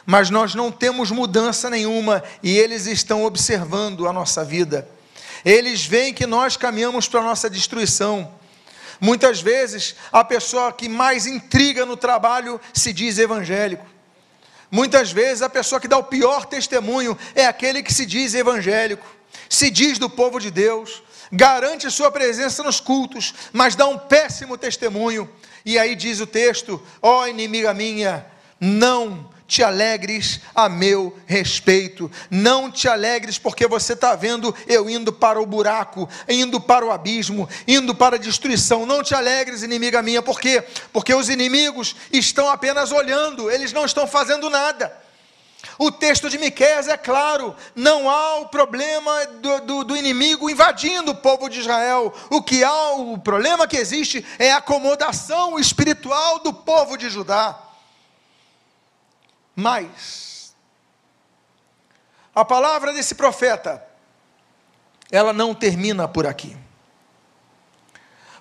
mas 0.09 0.31
nós 0.31 0.55
não 0.55 0.73
temos 0.73 1.11
mudança 1.11 1.69
nenhuma 1.69 2.25
e 2.43 2.57
eles 2.57 2.87
estão 2.87 3.25
observando 3.25 4.09
a 4.09 4.13
nossa 4.13 4.43
vida. 4.43 4.89
Eles 5.45 5.85
veem 5.85 6.15
que 6.15 6.27
nós 6.27 6.57
caminhamos 6.57 7.07
para 7.07 7.21
a 7.21 7.25
nossa 7.25 7.51
destruição. 7.51 8.33
Muitas 8.99 9.43
vezes, 9.43 9.95
a 10.11 10.25
pessoa 10.25 10.73
que 10.73 10.89
mais 10.89 11.27
intriga 11.27 11.85
no 11.85 11.95
trabalho 11.95 12.59
se 12.73 12.91
diz 12.91 13.19
evangélico. 13.19 13.85
Muitas 14.71 15.13
vezes, 15.13 15.43
a 15.43 15.51
pessoa 15.51 15.79
que 15.79 15.87
dá 15.87 15.99
o 15.99 16.05
pior 16.05 16.47
testemunho 16.47 17.17
é 17.35 17.45
aquele 17.45 17.83
que 17.83 17.93
se 17.93 18.07
diz 18.07 18.33
evangélico, 18.33 19.07
se 19.47 19.71
diz 19.71 19.99
do 19.99 20.09
povo 20.09 20.41
de 20.41 20.51
Deus, 20.51 21.03
garante 21.31 21.91
sua 21.91 22.11
presença 22.11 22.63
nos 22.63 22.81
cultos, 22.81 23.35
mas 23.53 23.77
dá 23.77 23.87
um 23.87 23.99
péssimo 23.99 24.57
testemunho. 24.57 25.29
E 25.67 25.79
aí 25.79 25.95
diz 25.95 26.19
o 26.19 26.27
texto: 26.27 26.83
ó 27.03 27.25
oh, 27.25 27.27
inimiga 27.27 27.75
minha, 27.75 28.25
não 28.61 29.29
te 29.49 29.63
alegres 29.63 30.41
a 30.55 30.69
meu 30.69 31.19
respeito. 31.27 32.11
Não 32.31 32.71
te 32.71 32.87
alegres 32.87 33.39
porque 33.39 33.67
você 33.67 33.95
está 33.95 34.15
vendo 34.15 34.55
eu 34.67 34.91
indo 34.91 35.11
para 35.11 35.41
o 35.41 35.47
buraco, 35.47 36.07
indo 36.29 36.61
para 36.61 36.85
o 36.85 36.93
abismo, 36.93 37.49
indo 37.67 37.95
para 37.95 38.17
a 38.17 38.19
destruição. 38.19 38.85
Não 38.85 39.03
te 39.03 39.15
alegres, 39.15 39.63
inimiga 39.63 40.03
minha, 40.03 40.21
por 40.21 40.39
quê? 40.39 40.63
Porque 40.93 41.15
os 41.15 41.31
inimigos 41.31 41.97
estão 42.13 42.51
apenas 42.51 42.93
olhando, 42.93 43.51
eles 43.51 43.73
não 43.73 43.87
estão 43.87 44.07
fazendo 44.07 44.51
nada. 44.51 44.95
O 45.79 45.91
texto 45.91 46.29
de 46.29 46.39
Miqueias 46.39 46.87
é 46.87 46.97
claro, 46.97 47.55
não 47.75 48.11
há 48.11 48.41
o 48.41 48.49
problema 48.49 49.27
do, 49.27 49.61
do, 49.61 49.85
do, 49.85 49.97
inimigo 49.97 50.51
invadindo 50.51 51.13
o 51.13 51.17
povo 51.17 51.49
de 51.49 51.61
Israel. 51.61 52.13
O 52.31 52.43
que 52.43 52.63
há, 52.63 52.91
o 52.93 53.17
problema 53.19 53.67
que 53.67 53.77
existe 53.77 54.25
é 54.39 54.53
a 54.53 54.59
acomodação 54.59 55.59
espiritual 55.59 56.41
do 56.41 56.53
povo 56.53 56.97
de 56.99 57.09
Judá. 57.09 57.68
Mas 59.61 60.55
a 62.33 62.45
palavra 62.45 62.93
desse 62.93 63.17
profeta, 63.17 63.85
ela 65.11 65.33
não 65.33 65.53
termina 65.53 66.07
por 66.07 66.29
aqui. 66.29 66.57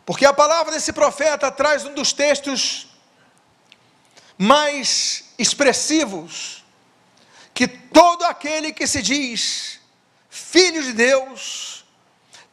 Porque 0.05 0.27
a 0.27 0.31
palavra 0.31 0.71
desse 0.71 0.93
profeta 0.93 1.49
traz 1.49 1.85
um 1.85 1.95
dos 1.95 2.13
textos 2.13 2.95
mais 4.37 5.33
expressivos 5.39 6.63
que 7.51 7.67
todo 7.67 8.23
aquele 8.23 8.71
que 8.71 8.85
se 8.85 9.01
diz 9.01 9.79
filho 10.29 10.83
de 10.83 10.93
Deus 10.93 11.83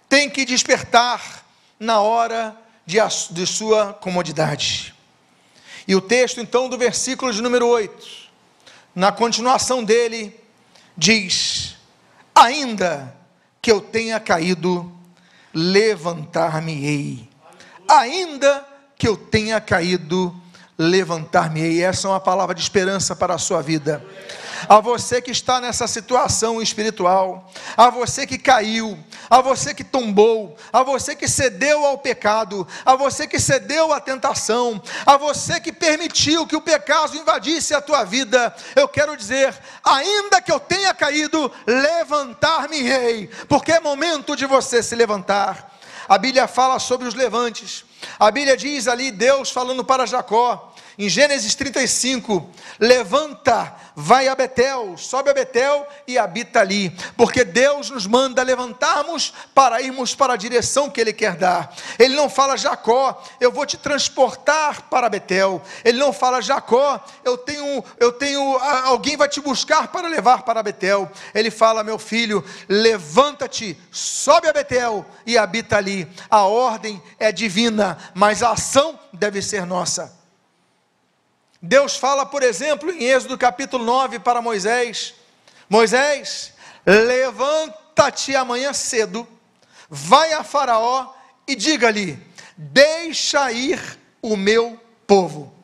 tem 0.08 0.30
que 0.30 0.42
despertar 0.46 1.44
na 1.78 2.00
hora 2.00 2.56
de, 2.86 2.96
de 3.30 3.46
sua 3.46 3.92
comodidade. 3.92 4.94
E 5.86 5.94
o 5.94 6.00
texto 6.00 6.40
então 6.40 6.70
do 6.70 6.78
versículo 6.78 7.30
de 7.30 7.42
número 7.42 7.66
8 7.66 8.24
na 8.94 9.10
continuação 9.10 9.82
dele, 9.82 10.38
diz: 10.96 11.76
Ainda 12.34 13.14
que 13.60 13.70
eu 13.70 13.80
tenha 13.80 14.20
caído, 14.20 14.92
levantar-me-ei. 15.52 17.28
Ainda 17.88 18.66
que 18.96 19.06
eu 19.06 19.16
tenha 19.16 19.60
caído, 19.60 20.34
levantar-me-ei. 20.78 21.82
Essa 21.82 22.08
é 22.08 22.10
uma 22.10 22.20
palavra 22.20 22.54
de 22.54 22.60
esperança 22.60 23.14
para 23.16 23.34
a 23.34 23.38
sua 23.38 23.62
vida 23.62 24.04
a 24.68 24.80
você 24.80 25.20
que 25.20 25.30
está 25.30 25.60
nessa 25.60 25.86
situação 25.86 26.60
espiritual, 26.60 27.50
a 27.76 27.90
você 27.90 28.26
que 28.26 28.38
caiu, 28.38 28.98
a 29.28 29.40
você 29.40 29.74
que 29.74 29.84
tombou, 29.84 30.56
a 30.72 30.82
você 30.82 31.14
que 31.14 31.28
cedeu 31.28 31.84
ao 31.84 31.98
pecado, 31.98 32.66
a 32.84 32.96
você 32.96 33.26
que 33.26 33.38
cedeu 33.38 33.92
à 33.92 34.00
tentação, 34.00 34.82
a 35.04 35.16
você 35.16 35.60
que 35.60 35.72
permitiu 35.72 36.46
que 36.46 36.56
o 36.56 36.60
pecado 36.60 37.16
invadisse 37.16 37.74
a 37.74 37.80
tua 37.80 38.04
vida, 38.04 38.54
eu 38.76 38.88
quero 38.88 39.16
dizer, 39.16 39.54
ainda 39.84 40.40
que 40.40 40.52
eu 40.52 40.60
tenha 40.60 40.92
caído, 40.94 41.50
levantar-me-ei, 41.66 43.28
porque 43.48 43.72
é 43.72 43.80
momento 43.80 44.36
de 44.36 44.46
você 44.46 44.82
se 44.82 44.94
levantar. 44.94 45.72
A 46.08 46.18
Bíblia 46.18 46.46
fala 46.46 46.78
sobre 46.78 47.08
os 47.08 47.14
levantes. 47.14 47.84
A 48.18 48.30
Bíblia 48.30 48.56
diz 48.56 48.86
ali, 48.86 49.10
Deus 49.10 49.50
falando 49.50 49.82
para 49.82 50.06
Jacó, 50.06 50.73
em 50.96 51.08
Gênesis 51.08 51.54
35, 51.54 52.48
levanta, 52.78 53.74
vai 53.96 54.28
a 54.28 54.34
Betel, 54.34 54.96
sobe 54.96 55.30
a 55.30 55.34
Betel 55.34 55.86
e 56.06 56.16
habita 56.16 56.60
ali, 56.60 56.96
porque 57.16 57.44
Deus 57.44 57.90
nos 57.90 58.06
manda 58.06 58.42
levantarmos 58.42 59.32
para 59.52 59.82
irmos 59.82 60.14
para 60.14 60.34
a 60.34 60.36
direção 60.36 60.88
que 60.88 61.00
Ele 61.00 61.12
quer 61.12 61.36
dar. 61.36 61.74
Ele 61.98 62.14
não 62.14 62.30
fala, 62.30 62.56
Jacó, 62.56 63.22
eu 63.40 63.50
vou 63.50 63.66
te 63.66 63.76
transportar 63.76 64.82
para 64.82 65.08
Betel. 65.08 65.60
Ele 65.84 65.98
não 65.98 66.12
fala, 66.12 66.40
Jacó, 66.40 67.04
eu 67.24 67.36
tenho, 67.38 67.84
eu 67.98 68.12
tenho, 68.12 68.56
alguém 68.84 69.16
vai 69.16 69.28
te 69.28 69.40
buscar 69.40 69.88
para 69.88 70.06
levar 70.06 70.42
para 70.42 70.62
Betel. 70.62 71.10
Ele 71.34 71.50
fala, 71.50 71.82
meu 71.82 71.98
filho, 71.98 72.44
levanta-te, 72.68 73.76
sobe 73.90 74.48
a 74.48 74.52
Betel 74.52 75.04
e 75.26 75.36
habita 75.36 75.76
ali. 75.76 76.08
A 76.30 76.44
ordem 76.44 77.02
é 77.18 77.32
divina, 77.32 77.98
mas 78.14 78.42
a 78.42 78.52
ação 78.52 78.98
deve 79.12 79.42
ser 79.42 79.66
nossa. 79.66 80.23
Deus 81.66 81.96
fala, 81.96 82.26
por 82.26 82.42
exemplo, 82.42 82.90
em 82.90 83.04
Êxodo 83.04 83.38
capítulo 83.38 83.82
9 83.86 84.18
para 84.18 84.42
Moisés: 84.42 85.14
Moisés, 85.66 86.52
levanta-te 86.84 88.36
amanhã 88.36 88.74
cedo, 88.74 89.26
vai 89.88 90.34
a 90.34 90.44
Faraó 90.44 91.14
e 91.48 91.56
diga-lhe: 91.56 92.18
deixa 92.54 93.50
ir 93.50 93.80
o 94.20 94.36
meu 94.36 94.78
povo. 95.06 95.54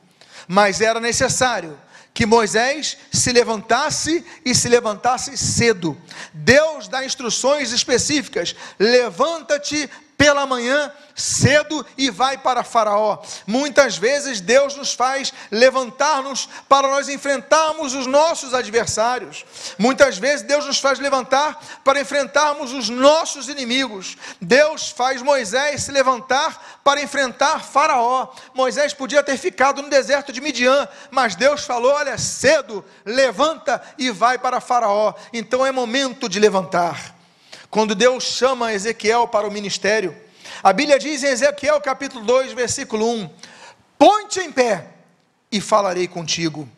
Mas 0.49 0.81
era 0.81 1.01
necessário 1.01 1.79
que 2.15 2.25
Moisés 2.25 2.97
se 3.13 3.31
levantasse 3.31 4.25
e 4.43 4.55
se 4.55 4.71
levantasse 4.71 5.37
cedo. 5.37 6.01
Deus 6.33 6.89
dá 6.89 7.05
instruções 7.05 7.73
específicas: 7.73 8.57
levanta-te 8.79 9.87
pela 10.21 10.45
manhã 10.45 10.93
cedo 11.15 11.85
e 11.97 12.11
vai 12.11 12.37
para 12.37 12.63
Faraó. 12.63 13.23
Muitas 13.47 13.97
vezes 13.97 14.39
Deus 14.39 14.77
nos 14.77 14.93
faz 14.93 15.33
levantar-nos 15.51 16.47
para 16.69 16.89
nós 16.89 17.09
enfrentarmos 17.09 17.95
os 17.95 18.07
nossos 18.07 18.53
adversários. 18.53 19.47
Muitas 19.79 20.19
vezes 20.19 20.45
Deus 20.47 20.67
nos 20.67 20.79
faz 20.79 20.99
levantar 20.99 21.59
para 21.83 21.99
enfrentarmos 21.99 22.75
os 22.75 22.91
nossos 22.91 23.49
inimigos. 23.49 24.19
Deus 24.39 24.91
faz 24.91 25.23
Moisés 25.23 25.85
se 25.85 25.91
levantar 25.91 26.81
para 26.85 27.01
enfrentar 27.01 27.65
Faraó. 27.65 28.29
Moisés 28.53 28.93
podia 28.93 29.23
ter 29.23 29.39
ficado 29.39 29.81
no 29.81 29.89
deserto 29.89 30.35
de 30.35 30.43
Midian, 30.43 30.87
mas 31.11 31.35
Deus 31.35 31.65
falou: 31.65 31.95
"Olha, 31.95 32.19
cedo, 32.19 32.85
levanta 33.07 33.81
e 33.97 34.11
vai 34.11 34.39
para 34.39 34.61
Faraó". 34.61 35.15
Então 35.33 35.65
é 35.65 35.73
momento 35.73 36.29
de 36.29 36.39
levantar. 36.39 37.20
Quando 37.71 37.95
Deus 37.95 38.25
chama 38.25 38.73
Ezequiel 38.73 39.29
para 39.29 39.47
o 39.47 39.51
ministério, 39.51 40.17
a 40.61 40.73
Bíblia 40.73 40.99
diz 40.99 41.23
em 41.23 41.29
Ezequiel 41.29 41.81
capítulo 41.81 42.25
2, 42.25 42.53
versículo 42.53 43.09
1: 43.09 43.31
Ponte 43.97 44.41
em 44.41 44.51
pé 44.51 44.89
e 45.53 45.61
falarei 45.61 46.09
contigo. 46.09 46.69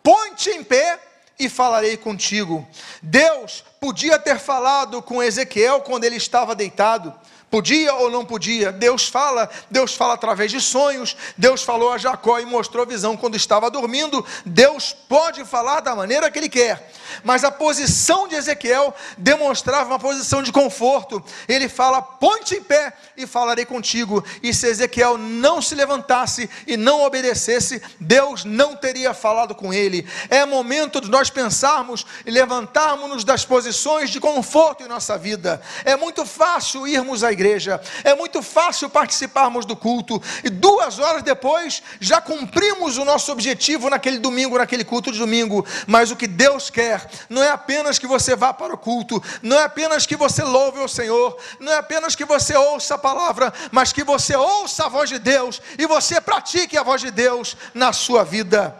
Ponte 0.00 0.48
em 0.48 0.62
pé 0.62 1.00
e 1.40 1.48
falarei 1.48 1.96
contigo. 1.96 2.64
Deus 3.02 3.64
podia 3.80 4.16
ter 4.16 4.38
falado 4.38 5.02
com 5.02 5.20
Ezequiel 5.20 5.80
quando 5.80 6.04
ele 6.04 6.16
estava 6.16 6.54
deitado, 6.54 7.12
Podia 7.52 7.94
ou 7.96 8.10
não 8.10 8.24
podia? 8.24 8.72
Deus 8.72 9.06
fala, 9.06 9.46
Deus 9.70 9.94
fala 9.94 10.14
através 10.14 10.50
de 10.50 10.58
sonhos. 10.58 11.14
Deus 11.36 11.62
falou 11.62 11.92
a 11.92 11.98
Jacó 11.98 12.38
e 12.38 12.46
mostrou 12.46 12.86
visão 12.86 13.14
quando 13.14 13.36
estava 13.36 13.70
dormindo. 13.70 14.24
Deus 14.46 14.96
pode 15.06 15.44
falar 15.44 15.80
da 15.80 15.94
maneira 15.94 16.30
que 16.30 16.38
ele 16.38 16.48
quer. 16.48 16.90
Mas 17.22 17.44
a 17.44 17.50
posição 17.50 18.26
de 18.26 18.36
Ezequiel 18.36 18.94
demonstrava 19.18 19.90
uma 19.90 19.98
posição 19.98 20.42
de 20.42 20.50
conforto. 20.50 21.22
Ele 21.46 21.68
fala: 21.68 22.00
"Ponte 22.00 22.54
em 22.54 22.62
pé 22.62 22.94
e 23.18 23.26
falarei 23.26 23.66
contigo". 23.66 24.24
E 24.42 24.54
se 24.54 24.68
Ezequiel 24.68 25.18
não 25.18 25.60
se 25.60 25.74
levantasse 25.74 26.48
e 26.66 26.78
não 26.78 27.02
obedecesse, 27.02 27.82
Deus 28.00 28.46
não 28.46 28.74
teria 28.74 29.12
falado 29.12 29.54
com 29.54 29.74
ele. 29.74 30.08
É 30.30 30.46
momento 30.46 31.02
de 31.02 31.10
nós 31.10 31.28
pensarmos 31.28 32.06
e 32.24 32.30
levantarmos-nos 32.30 33.24
das 33.24 33.44
posições 33.44 34.08
de 34.08 34.18
conforto 34.18 34.82
em 34.82 34.88
nossa 34.88 35.18
vida. 35.18 35.60
É 35.84 35.96
muito 35.96 36.24
fácil 36.24 36.88
irmos 36.88 37.22
à 37.22 37.30
igreja 37.30 37.41
igreja. 37.42 37.80
É 38.04 38.14
muito 38.14 38.40
fácil 38.40 38.88
participarmos 38.88 39.66
do 39.66 39.74
culto 39.74 40.22
e 40.44 40.48
duas 40.48 40.98
horas 41.00 41.22
depois 41.22 41.82
já 42.00 42.20
cumprimos 42.20 42.96
o 42.96 43.04
nosso 43.04 43.32
objetivo 43.32 43.90
naquele 43.90 44.18
domingo, 44.18 44.56
naquele 44.56 44.84
culto 44.84 45.10
de 45.10 45.18
domingo. 45.18 45.66
Mas 45.86 46.10
o 46.10 46.16
que 46.16 46.28
Deus 46.28 46.70
quer 46.70 47.08
não 47.28 47.42
é 47.42 47.50
apenas 47.50 47.98
que 47.98 48.06
você 48.06 48.36
vá 48.36 48.54
para 48.54 48.74
o 48.74 48.78
culto, 48.78 49.22
não 49.42 49.58
é 49.58 49.64
apenas 49.64 50.06
que 50.06 50.16
você 50.16 50.42
louve 50.44 50.78
o 50.78 50.88
Senhor, 50.88 51.36
não 51.58 51.72
é 51.72 51.76
apenas 51.78 52.14
que 52.14 52.24
você 52.24 52.56
ouça 52.56 52.94
a 52.94 52.98
palavra, 52.98 53.52
mas 53.72 53.92
que 53.92 54.04
você 54.04 54.36
ouça 54.36 54.86
a 54.86 54.88
voz 54.88 55.08
de 55.10 55.18
Deus 55.18 55.60
e 55.76 55.86
você 55.86 56.20
pratique 56.20 56.78
a 56.78 56.82
voz 56.82 57.00
de 57.00 57.10
Deus 57.10 57.56
na 57.74 57.92
sua 57.92 58.22
vida. 58.22 58.76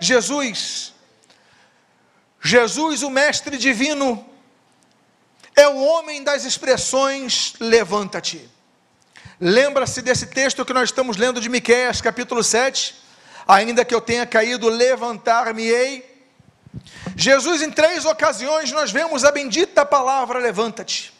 Jesus, 0.00 0.94
Jesus, 2.40 3.02
o 3.02 3.10
Mestre 3.10 3.56
Divino, 3.56 4.24
é 5.56 5.66
o 5.66 5.82
homem 5.82 6.22
das 6.22 6.44
expressões 6.44 7.54
levanta-te. 7.58 8.46
Lembra-se 9.40 10.02
desse 10.02 10.26
texto 10.26 10.64
que 10.66 10.72
nós 10.74 10.90
estamos 10.90 11.16
lendo 11.16 11.40
de 11.40 11.48
Miqueias, 11.48 12.02
capítulo 12.02 12.44
7? 12.44 12.94
Ainda 13.48 13.82
que 13.82 13.94
eu 13.94 14.00
tenha 14.02 14.26
caído, 14.26 14.68
levantar-me-ei. 14.68 16.14
Jesus, 17.16 17.62
em 17.62 17.70
três 17.70 18.04
ocasiões, 18.04 18.70
nós 18.70 18.90
vemos 18.92 19.24
a 19.24 19.32
bendita 19.32 19.86
palavra 19.86 20.38
levanta-te. 20.38 21.14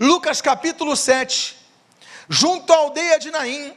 Lucas 0.00 0.40
capítulo 0.40 0.96
7, 0.96 1.54
junto 2.28 2.72
à 2.72 2.76
aldeia 2.76 3.18
de 3.18 3.30
Naim, 3.30 3.74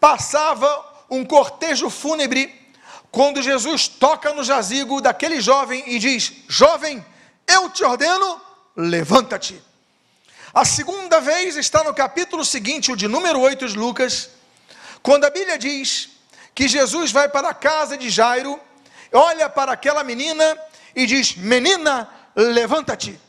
passava 0.00 1.04
um 1.08 1.24
cortejo 1.24 1.88
fúnebre, 1.88 2.52
quando 3.12 3.42
Jesus 3.42 3.86
toca 3.86 4.34
no 4.34 4.42
jazigo 4.42 5.00
daquele 5.00 5.40
jovem 5.40 5.84
e 5.86 5.98
diz: 5.98 6.32
Jovem, 6.48 7.04
eu 7.46 7.70
te 7.70 7.84
ordeno, 7.84 8.47
levanta-te. 8.78 9.60
A 10.54 10.64
segunda 10.64 11.20
vez 11.20 11.56
está 11.56 11.82
no 11.82 11.92
capítulo 11.92 12.44
seguinte, 12.44 12.92
o 12.92 12.96
de 12.96 13.08
número 13.08 13.40
8 13.40 13.68
de 13.68 13.76
Lucas, 13.76 14.30
quando 15.02 15.24
a 15.24 15.30
Bíblia 15.30 15.58
diz 15.58 16.10
que 16.54 16.68
Jesus 16.68 17.10
vai 17.10 17.28
para 17.28 17.48
a 17.48 17.54
casa 17.54 17.98
de 17.98 18.08
Jairo, 18.08 18.58
olha 19.12 19.48
para 19.48 19.72
aquela 19.72 20.04
menina 20.04 20.56
e 20.94 21.06
diz: 21.06 21.34
Menina, 21.34 22.08
levanta-te. 22.36 23.20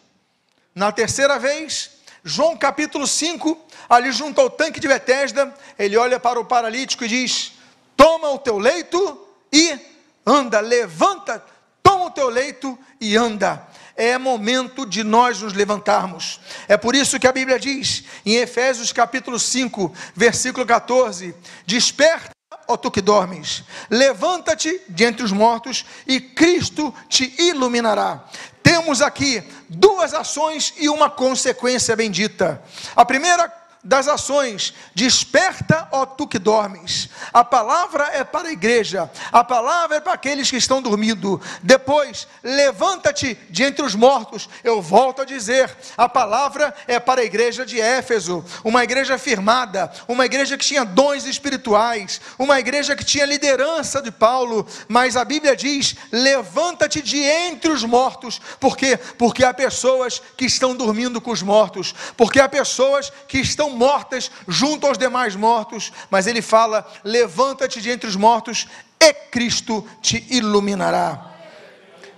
Na 0.73 0.91
terceira 0.91 1.39
vez, 1.39 1.91
João 2.23 2.55
capítulo 2.55 3.07
5, 3.07 3.57
ali 3.89 4.11
junto 4.11 4.39
ao 4.39 4.51
tanque 4.51 4.79
de 4.79 4.87
Betesda, 4.87 5.53
ele 5.79 5.97
olha 5.97 6.19
para 6.19 6.39
o 6.39 6.45
paralítico 6.45 7.03
e 7.03 7.07
diz: 7.07 7.53
Toma 7.97 8.29
o 8.29 8.37
teu 8.37 8.59
leito 8.59 9.27
e 9.51 9.77
anda, 10.25 10.59
levanta, 10.59 11.43
toma 11.81 12.05
o 12.05 12.11
teu 12.11 12.29
leito 12.29 12.77
e 13.01 13.17
anda 13.17 13.68
é 13.99 14.17
momento 14.17 14.85
de 14.85 15.03
nós 15.03 15.41
nos 15.41 15.53
levantarmos. 15.53 16.39
É 16.69 16.77
por 16.77 16.95
isso 16.95 17.19
que 17.19 17.27
a 17.27 17.33
Bíblia 17.33 17.59
diz, 17.59 18.05
em 18.25 18.35
Efésios 18.35 18.93
capítulo 18.93 19.37
5, 19.37 19.93
versículo 20.15 20.65
14: 20.65 21.35
Desperta, 21.67 22.31
ó 22.65 22.77
tu 22.77 22.89
que 22.89 23.01
dormes, 23.01 23.65
levanta-te 23.89 24.81
de 24.87 25.03
entre 25.03 25.23
os 25.23 25.33
mortos 25.33 25.85
e 26.07 26.21
Cristo 26.21 26.95
te 27.09 27.35
iluminará. 27.37 28.23
Temos 28.63 29.01
aqui 29.01 29.43
duas 29.67 30.13
ações 30.13 30.73
e 30.77 30.87
uma 30.87 31.09
consequência 31.09 31.93
bendita. 31.93 32.63
A 32.95 33.03
primeira 33.03 33.49
das 33.83 34.07
ações. 34.07 34.73
Desperta, 34.93 35.87
ó 35.91 36.05
tu 36.05 36.27
que 36.27 36.37
dormes. 36.37 37.09
A 37.31 37.43
palavra 37.43 38.09
é 38.13 38.23
para 38.23 38.49
a 38.49 38.51
igreja, 38.51 39.09
a 39.31 39.43
palavra 39.43 39.97
é 39.97 39.99
para 39.99 40.13
aqueles 40.13 40.49
que 40.49 40.57
estão 40.57 40.81
dormindo. 40.81 41.41
Depois, 41.63 42.27
levanta-te 42.43 43.37
de 43.49 43.63
entre 43.63 43.83
os 43.83 43.95
mortos. 43.95 44.49
Eu 44.63 44.81
volto 44.81 45.21
a 45.21 45.25
dizer: 45.25 45.75
a 45.97 46.09
palavra 46.09 46.73
é 46.87 46.99
para 46.99 47.21
a 47.21 47.23
igreja 47.23 47.65
de 47.65 47.79
Éfeso, 47.79 48.43
uma 48.63 48.83
igreja 48.83 49.17
firmada, 49.17 49.91
uma 50.07 50.25
igreja 50.25 50.57
que 50.57 50.65
tinha 50.65 50.83
dons 50.83 51.25
espirituais, 51.25 52.19
uma 52.37 52.59
igreja 52.59 52.95
que 52.95 53.05
tinha 53.05 53.25
liderança 53.25 54.01
de 54.01 54.11
Paulo. 54.11 54.67
Mas 54.87 55.15
a 55.15 55.23
Bíblia 55.23 55.55
diz: 55.55 55.95
levanta-te 56.11 57.01
de 57.01 57.19
entre 57.19 57.71
os 57.71 57.83
mortos. 57.83 58.41
Por 58.59 58.75
quê? 58.75 58.97
Porque 59.17 59.45
há 59.45 59.53
pessoas 59.53 60.21
que 60.35 60.45
estão 60.45 60.75
dormindo 60.75 61.21
com 61.21 61.31
os 61.31 61.41
mortos, 61.41 61.95
porque 62.17 62.39
há 62.39 62.49
pessoas 62.49 63.11
que 63.27 63.39
estão 63.39 63.68
mortas 63.69 64.31
junto 64.47 64.87
aos 64.87 64.97
demais 64.97 65.35
mortos, 65.35 65.91
mas 66.09 66.27
ele 66.27 66.41
fala: 66.41 66.89
levanta-te 67.03 67.81
de 67.81 67.89
entre 67.89 68.09
os 68.09 68.15
mortos 68.15 68.67
e 68.99 69.13
Cristo 69.13 69.87
te 70.01 70.25
iluminará. 70.29 71.33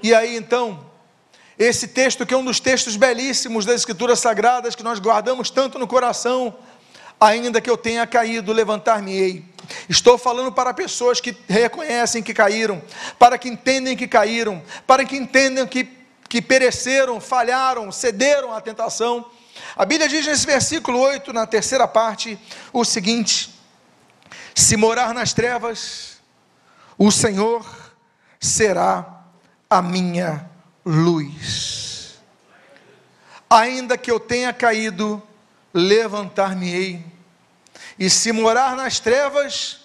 E 0.01 0.13
aí 0.15 0.35
então, 0.35 0.83
esse 1.57 1.89
texto 1.89 2.25
que 2.25 2.33
é 2.33 2.37
um 2.37 2.43
dos 2.43 2.59
textos 2.59 2.95
belíssimos 2.95 3.65
das 3.65 3.75
Escrituras 3.75 4.19
Sagradas 4.19 4.73
que 4.75 4.83
nós 4.83 4.99
guardamos 4.99 5.51
tanto 5.51 5.77
no 5.77 5.87
coração, 5.87 6.55
ainda 7.19 7.61
que 7.61 7.69
eu 7.69 7.77
tenha 7.77 8.07
caído, 8.07 8.51
levantar-me-ei. 8.51 9.45
Estou 9.87 10.17
falando 10.17 10.51
para 10.51 10.73
pessoas 10.73 11.21
que 11.21 11.37
reconhecem 11.47 12.23
que 12.23 12.33
caíram, 12.33 12.81
para 13.19 13.37
que 13.37 13.47
entendem 13.47 13.95
que 13.95 14.07
caíram, 14.07 14.61
para 14.87 15.05
que 15.05 15.15
entendam 15.15 15.67
que, 15.67 15.87
que 16.27 16.41
pereceram, 16.41 17.21
falharam, 17.21 17.91
cederam 17.91 18.53
à 18.53 18.59
tentação 18.59 19.25
a 19.81 19.85
Bíblia 19.85 20.07
diz 20.07 20.27
nesse 20.27 20.45
versículo 20.45 20.99
8, 20.99 21.33
na 21.33 21.47
terceira 21.47 21.87
parte, 21.87 22.37
o 22.71 22.85
seguinte: 22.85 23.49
Se 24.53 24.77
morar 24.77 25.11
nas 25.11 25.33
trevas, 25.33 26.19
o 26.99 27.11
Senhor 27.11 27.65
será 28.39 29.23
a 29.67 29.81
minha 29.81 30.47
luz. 30.85 32.19
Ainda 33.49 33.97
que 33.97 34.11
eu 34.11 34.19
tenha 34.19 34.53
caído, 34.53 35.19
levantar-me-ei. 35.73 37.03
E 37.97 38.07
se 38.07 38.31
morar 38.31 38.75
nas 38.75 38.99
trevas, 38.99 39.79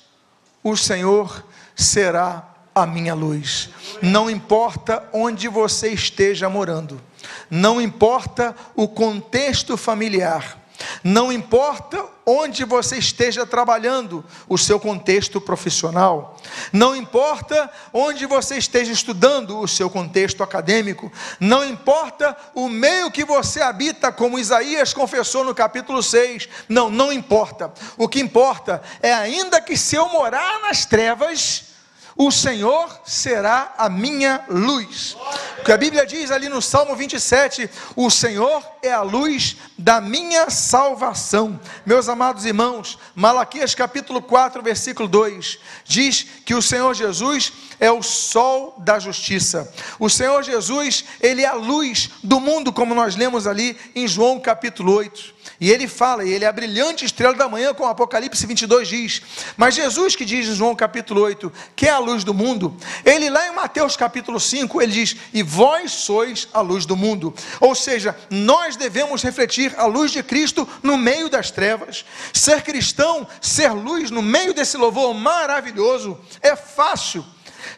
o 0.63 0.77
Senhor 0.77 1.43
será 1.75 2.47
a 2.75 2.85
minha 2.85 3.15
luz. 3.15 3.71
Não 4.03 4.29
importa 4.29 5.09
onde 5.11 5.49
você 5.49 5.89
esteja 5.89 6.51
morando, 6.51 7.01
não 7.51 7.81
importa 7.81 8.55
o 8.75 8.89
contexto 8.89 9.77
familiar, 9.77 10.59
não 11.03 11.33
importa 11.33 12.05
onde 12.25 12.65
você 12.65 12.97
esteja 12.99 13.47
trabalhando, 13.47 14.25
o 14.49 14.59
seu 14.59 14.81
contexto 14.81 15.41
profissional, 15.41 16.37
não 16.73 16.95
importa 16.95 17.71
onde 17.93 18.27
você 18.27 18.59
esteja 18.59 18.93
estudando, 18.93 19.59
o 19.59 19.69
seu 19.69 19.89
contexto 19.89 20.43
acadêmico, 20.43 21.11
não 21.39 21.65
importa 21.65 22.37
o 22.55 22.69
meio 22.69 23.11
que 23.11 23.25
você 23.25 23.63
habita, 23.63 24.11
como 24.11 24.39
Isaías 24.39 24.93
confessou 24.93 25.45
no 25.45 25.55
capítulo 25.55 26.03
6, 26.03 26.49
não, 26.69 26.91
não 26.91 27.13
importa. 27.13 27.73
O 27.97 28.09
que 28.09 28.21
importa 28.21 28.83
é, 29.01 29.13
ainda 29.13 29.61
que 29.61 29.77
se 29.77 29.97
eu 29.97 30.09
morar 30.09 30.61
nas 30.63 30.85
trevas, 30.85 31.76
o 32.17 32.31
Senhor 32.31 32.89
será 33.05 33.75
a 33.77 33.91
minha 33.91 34.43
luz. 34.49 35.17
O 35.59 35.65
que 35.65 35.73
a 35.73 35.77
Bíblia 35.77 36.07
diz 36.07 36.31
ali 36.31 36.49
no 36.49 36.63
Salmo 36.63 36.97
27, 36.97 37.69
o 37.95 38.09
Senhor 38.11 38.65
é 38.83 38.91
a 38.91 39.03
luz 39.03 39.57
da 39.77 40.01
minha 40.01 40.49
salvação. 40.49 41.61
Meus 41.85 42.09
amados 42.09 42.47
irmãos, 42.47 42.99
Malaquias 43.15 43.75
capítulo 43.75 44.23
4, 44.23 44.63
versículo 44.63 45.07
2, 45.09 45.59
diz 45.85 46.27
que 46.45 46.55
o 46.55 46.63
Senhor 46.63 46.95
Jesus 46.95 47.53
é 47.79 47.91
o 47.91 48.03
sol 48.03 48.75
da 48.79 48.99
justiça. 48.99 49.71
O 49.99 50.09
Senhor 50.09 50.43
Jesus, 50.43 51.05
ele 51.21 51.43
é 51.43 51.47
a 51.47 51.55
luz 51.55 52.11
do 52.23 52.41
mundo, 52.41 52.73
como 52.73 52.95
nós 52.95 53.15
lemos 53.15 53.47
ali 53.47 53.77
em 53.95 54.09
João 54.09 54.41
capítulo 54.41 54.95
8. 54.95 55.37
E 55.61 55.71
ele 55.71 55.89
fala, 55.89 56.25
e 56.25 56.31
ele 56.31 56.45
é 56.45 56.49
a 56.49 56.53
brilhante 56.53 57.05
estrela 57.05 57.35
da 57.35 57.49
manhã, 57.49 57.73
como 57.73 57.89
Apocalipse 57.89 58.47
22 58.47 58.89
diz. 58.89 59.23
Mas 59.57 59.75
Jesus, 59.75 60.15
que 60.15 60.25
diz 60.25 60.49
em 60.49 60.55
João 60.55 60.75
capítulo 60.75 61.23
8, 61.23 61.53
que 61.75 61.87
é 61.87 61.91
a 61.91 61.99
luz 62.07 62.25
do 62.25 62.33
mundo, 62.33 62.77
ele 63.05 63.29
lá 63.29 63.49
em 63.49 63.55
Mateus 63.55 63.97
capítulo 63.97 64.39
5, 64.39 64.81
ele 64.81 64.93
diz: 64.93 65.17
E 65.33 65.43
vós 65.43 65.91
sois 65.93 66.49
a 66.53 66.61
luz 66.61 66.87
do 66.87 66.97
mundo. 66.97 67.35
Ou 67.61 67.75
seja, 67.75 68.17
nós 68.31 68.77
devemos 68.77 69.23
refletir 69.23 69.75
a 69.77 69.87
luz 69.87 70.13
de 70.13 70.23
Cristo 70.23 70.69
no 70.83 70.97
meio 70.97 71.29
das 71.29 71.51
trevas. 71.51 72.05
Ser 72.33 72.63
cristão, 72.63 73.27
ser 73.41 73.73
luz 73.73 74.11
no 74.11 74.23
meio 74.23 74.55
desse 74.55 74.77
louvor 74.77 75.13
maravilhoso, 75.13 76.19
é 76.41 76.55
fácil. 76.55 77.25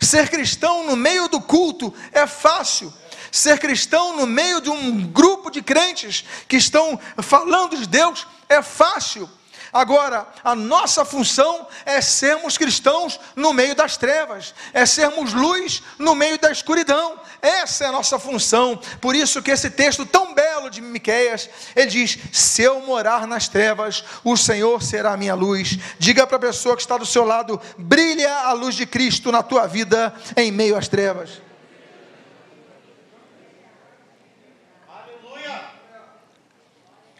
Ser 0.00 0.28
cristão 0.28 0.86
no 0.86 0.96
meio 0.96 1.28
do 1.28 1.40
culto 1.40 1.92
é 2.12 2.26
fácil. 2.26 2.92
Ser 3.30 3.58
cristão 3.58 4.16
no 4.16 4.26
meio 4.26 4.60
de 4.60 4.70
um 4.70 5.06
grupo 5.06 5.50
de 5.50 5.62
crentes 5.62 6.24
que 6.46 6.56
estão 6.56 6.98
falando 7.18 7.76
de 7.76 7.86
Deus 7.86 8.26
é 8.48 8.62
fácil. 8.62 9.28
Agora, 9.72 10.26
a 10.42 10.54
nossa 10.54 11.04
função 11.04 11.66
é 11.84 12.00
sermos 12.00 12.56
cristãos 12.56 13.20
no 13.36 13.52
meio 13.52 13.74
das 13.74 13.96
trevas, 13.96 14.54
é 14.72 14.86
sermos 14.86 15.32
luz 15.32 15.82
no 15.98 16.14
meio 16.14 16.38
da 16.38 16.50
escuridão. 16.50 17.20
Essa 17.42 17.84
é 17.84 17.86
a 17.88 17.92
nossa 17.92 18.18
função. 18.18 18.80
Por 19.00 19.14
isso 19.14 19.42
que 19.42 19.50
esse 19.50 19.70
texto 19.70 20.06
tão 20.06 20.34
belo 20.34 20.70
de 20.70 20.80
Miqueias, 20.80 21.48
ele 21.76 21.90
diz: 21.90 22.18
"Se 22.32 22.62
eu 22.62 22.80
morar 22.80 23.26
nas 23.26 23.48
trevas, 23.48 24.04
o 24.24 24.36
Senhor 24.36 24.82
será 24.82 25.12
a 25.12 25.16
minha 25.16 25.34
luz". 25.34 25.78
Diga 25.98 26.26
para 26.26 26.36
a 26.36 26.40
pessoa 26.40 26.76
que 26.76 26.82
está 26.82 26.96
do 26.96 27.06
seu 27.06 27.24
lado: 27.24 27.60
"Brilha 27.76 28.34
a 28.40 28.52
luz 28.52 28.74
de 28.74 28.86
Cristo 28.86 29.30
na 29.30 29.42
tua 29.42 29.66
vida 29.66 30.14
em 30.36 30.50
meio 30.50 30.76
às 30.76 30.88
trevas". 30.88 31.48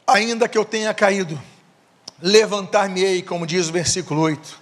ainda 0.08 0.48
que 0.48 0.56
eu 0.56 0.64
tenha 0.64 0.94
caído, 0.94 1.38
levantar-me-ei, 2.20 3.22
como 3.22 3.46
diz 3.46 3.68
o 3.68 3.72
versículo 3.72 4.22
8. 4.22 4.61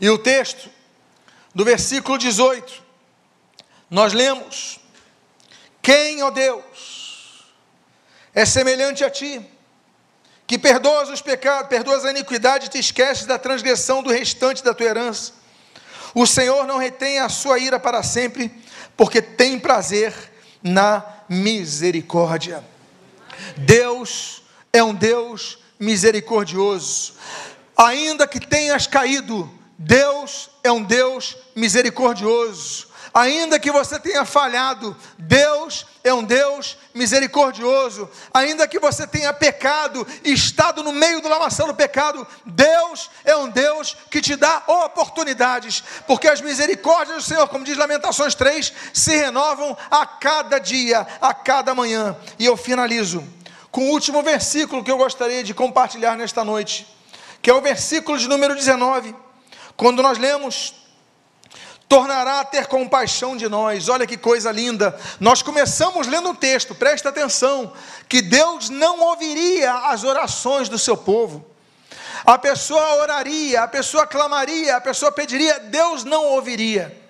E 0.00 0.08
o 0.08 0.18
texto 0.18 0.70
do 1.54 1.64
versículo 1.64 2.16
18, 2.18 2.82
nós 3.90 4.12
lemos: 4.12 4.78
Quem, 5.82 6.22
ó 6.22 6.30
Deus, 6.30 7.44
é 8.32 8.44
semelhante 8.44 9.02
a 9.02 9.10
ti, 9.10 9.44
que 10.46 10.58
perdoas 10.58 11.08
os 11.08 11.20
pecados, 11.20 11.68
perdoas 11.68 12.04
a 12.04 12.10
iniquidade 12.10 12.66
e 12.66 12.68
te 12.68 12.78
esqueces 12.78 13.26
da 13.26 13.38
transgressão 13.38 14.02
do 14.02 14.10
restante 14.10 14.62
da 14.62 14.72
tua 14.72 14.86
herança. 14.86 15.32
O 16.14 16.26
Senhor 16.26 16.66
não 16.66 16.78
retém 16.78 17.18
a 17.18 17.28
sua 17.28 17.58
ira 17.58 17.78
para 17.78 18.02
sempre, 18.02 18.50
porque 18.96 19.20
tem 19.20 19.58
prazer 19.58 20.14
na 20.62 21.04
misericórdia. 21.28 22.64
Deus 23.56 24.42
é 24.72 24.82
um 24.82 24.94
Deus 24.94 25.58
misericordioso. 25.78 27.14
Ainda 27.76 28.26
que 28.26 28.40
tenhas 28.40 28.86
caído, 28.86 29.48
Deus 29.78 30.50
é 30.64 30.72
um 30.72 30.82
Deus 30.82 31.36
misericordioso. 31.54 32.88
Ainda 33.14 33.58
que 33.58 33.70
você 33.70 33.98
tenha 33.98 34.24
falhado, 34.24 34.96
Deus 35.18 35.86
é 36.04 36.12
um 36.12 36.22
Deus 36.22 36.76
misericordioso. 36.94 38.08
Ainda 38.32 38.68
que 38.68 38.78
você 38.78 39.06
tenha 39.06 39.32
pecado 39.32 40.06
e 40.24 40.32
estado 40.32 40.82
no 40.82 40.92
meio 40.92 41.20
do 41.20 41.28
lamaçal 41.28 41.66
do 41.66 41.74
pecado, 41.74 42.26
Deus 42.44 43.10
é 43.24 43.36
um 43.36 43.48
Deus 43.48 43.96
que 44.10 44.20
te 44.20 44.36
dá 44.36 44.62
oportunidades, 44.66 45.82
porque 46.06 46.28
as 46.28 46.40
misericórdias 46.40 47.16
do 47.16 47.22
Senhor, 47.22 47.48
como 47.48 47.64
diz 47.64 47.76
Lamentações 47.76 48.34
3, 48.34 48.72
se 48.92 49.16
renovam 49.16 49.76
a 49.90 50.06
cada 50.06 50.58
dia, 50.58 51.06
a 51.20 51.32
cada 51.32 51.74
manhã. 51.74 52.16
E 52.38 52.44
eu 52.44 52.56
finalizo 52.56 53.24
com 53.78 53.84
o 53.84 53.90
último 53.92 54.24
versículo 54.24 54.82
que 54.82 54.90
eu 54.90 54.98
gostaria 54.98 55.44
de 55.44 55.54
compartilhar 55.54 56.16
nesta 56.16 56.44
noite, 56.44 56.84
que 57.40 57.48
é 57.48 57.54
o 57.54 57.60
versículo 57.60 58.18
de 58.18 58.26
número 58.26 58.56
19, 58.56 59.14
quando 59.76 60.02
nós 60.02 60.18
lemos: 60.18 60.74
Tornará 61.88 62.40
a 62.40 62.44
ter 62.44 62.66
compaixão 62.66 63.36
de 63.36 63.48
nós, 63.48 63.88
olha 63.88 64.04
que 64.04 64.16
coisa 64.16 64.50
linda. 64.50 64.98
Nós 65.20 65.42
começamos 65.42 66.08
lendo 66.08 66.30
um 66.30 66.34
texto, 66.34 66.74
presta 66.74 67.10
atenção, 67.10 67.72
que 68.08 68.20
Deus 68.20 68.68
não 68.68 68.98
ouviria 68.98 69.72
as 69.72 70.02
orações 70.02 70.68
do 70.68 70.76
seu 70.76 70.96
povo. 70.96 71.46
A 72.26 72.36
pessoa 72.36 72.96
oraria, 72.96 73.62
a 73.62 73.68
pessoa 73.68 74.08
clamaria, 74.08 74.74
a 74.74 74.80
pessoa 74.80 75.12
pediria, 75.12 75.60
Deus 75.60 76.02
não 76.02 76.24
ouviria. 76.24 77.00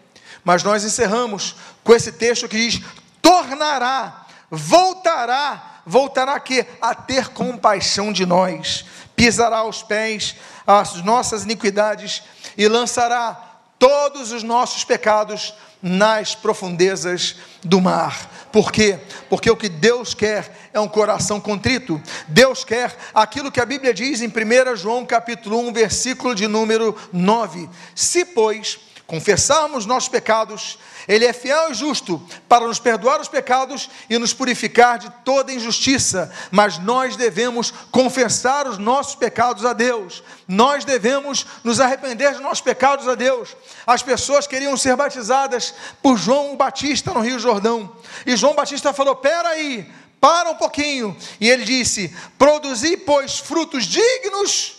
Mas 0.44 0.62
nós 0.62 0.84
encerramos 0.84 1.56
com 1.82 1.94
esse 1.94 2.12
texto 2.12 2.46
que 2.46 2.58
diz: 2.58 2.84
tornará, 3.22 4.26
voltará 4.50 5.77
voltará 5.88 6.34
aqui 6.34 6.64
a 6.80 6.94
ter 6.94 7.28
compaixão 7.28 8.12
de 8.12 8.26
nós, 8.26 8.84
pisará 9.16 9.58
aos 9.58 9.82
pés 9.82 10.36
as 10.66 11.02
nossas 11.02 11.44
iniquidades 11.44 12.22
e 12.56 12.68
lançará 12.68 13.48
todos 13.78 14.30
os 14.32 14.42
nossos 14.42 14.84
pecados 14.84 15.54
nas 15.82 16.34
profundezas 16.34 17.36
do 17.64 17.80
mar. 17.80 18.48
Por 18.52 18.70
quê? 18.70 18.98
Porque 19.30 19.50
o 19.50 19.56
que 19.56 19.68
Deus 19.68 20.12
quer 20.12 20.68
é 20.72 20.80
um 20.80 20.88
coração 20.88 21.40
contrito. 21.40 22.00
Deus 22.26 22.64
quer 22.64 22.94
aquilo 23.14 23.52
que 23.52 23.60
a 23.60 23.66
Bíblia 23.66 23.94
diz 23.94 24.20
em 24.20 24.28
1 24.28 24.76
João 24.76 25.06
capítulo 25.06 25.58
1, 25.68 25.72
versículo 25.72 26.34
de 26.34 26.46
número 26.46 26.96
9. 27.12 27.68
Se, 27.94 28.24
pois, 28.24 28.78
confessarmos 29.06 29.86
nossos 29.86 30.08
pecados, 30.08 30.78
Ele 31.08 31.24
é 31.24 31.32
fiel 31.32 31.70
e 31.70 31.74
justo 31.74 32.22
para 32.46 32.66
nos 32.66 32.78
perdoar 32.78 33.18
os 33.18 33.28
pecados 33.28 33.88
e 34.10 34.18
nos 34.18 34.34
purificar 34.34 34.98
de 34.98 35.10
toda 35.24 35.50
injustiça. 35.50 36.30
Mas 36.50 36.78
nós 36.78 37.16
devemos 37.16 37.70
confessar 37.90 38.68
os 38.68 38.76
nossos 38.76 39.14
pecados 39.14 39.64
a 39.64 39.72
Deus, 39.72 40.22
nós 40.46 40.84
devemos 40.84 41.46
nos 41.64 41.80
arrepender 41.80 42.32
dos 42.32 42.42
nossos 42.42 42.60
pecados 42.60 43.08
a 43.08 43.14
Deus. 43.14 43.56
As 43.86 44.02
pessoas 44.02 44.46
queriam 44.46 44.76
ser 44.76 44.94
batizadas 44.96 45.74
por 46.02 46.18
João 46.18 46.56
Batista 46.56 47.12
no 47.12 47.20
Rio 47.20 47.38
Jordão, 47.38 47.96
e 48.26 48.36
João 48.36 48.54
Batista 48.54 48.92
falou: 48.92 49.16
peraí, 49.16 49.90
para 50.20 50.50
um 50.50 50.56
pouquinho, 50.56 51.16
e 51.40 51.48
ele 51.48 51.64
disse: 51.64 52.14
produzi, 52.36 52.98
pois, 52.98 53.38
frutos 53.38 53.86
dignos 53.86 54.76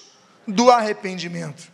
do 0.48 0.70
arrependimento. 0.70 1.70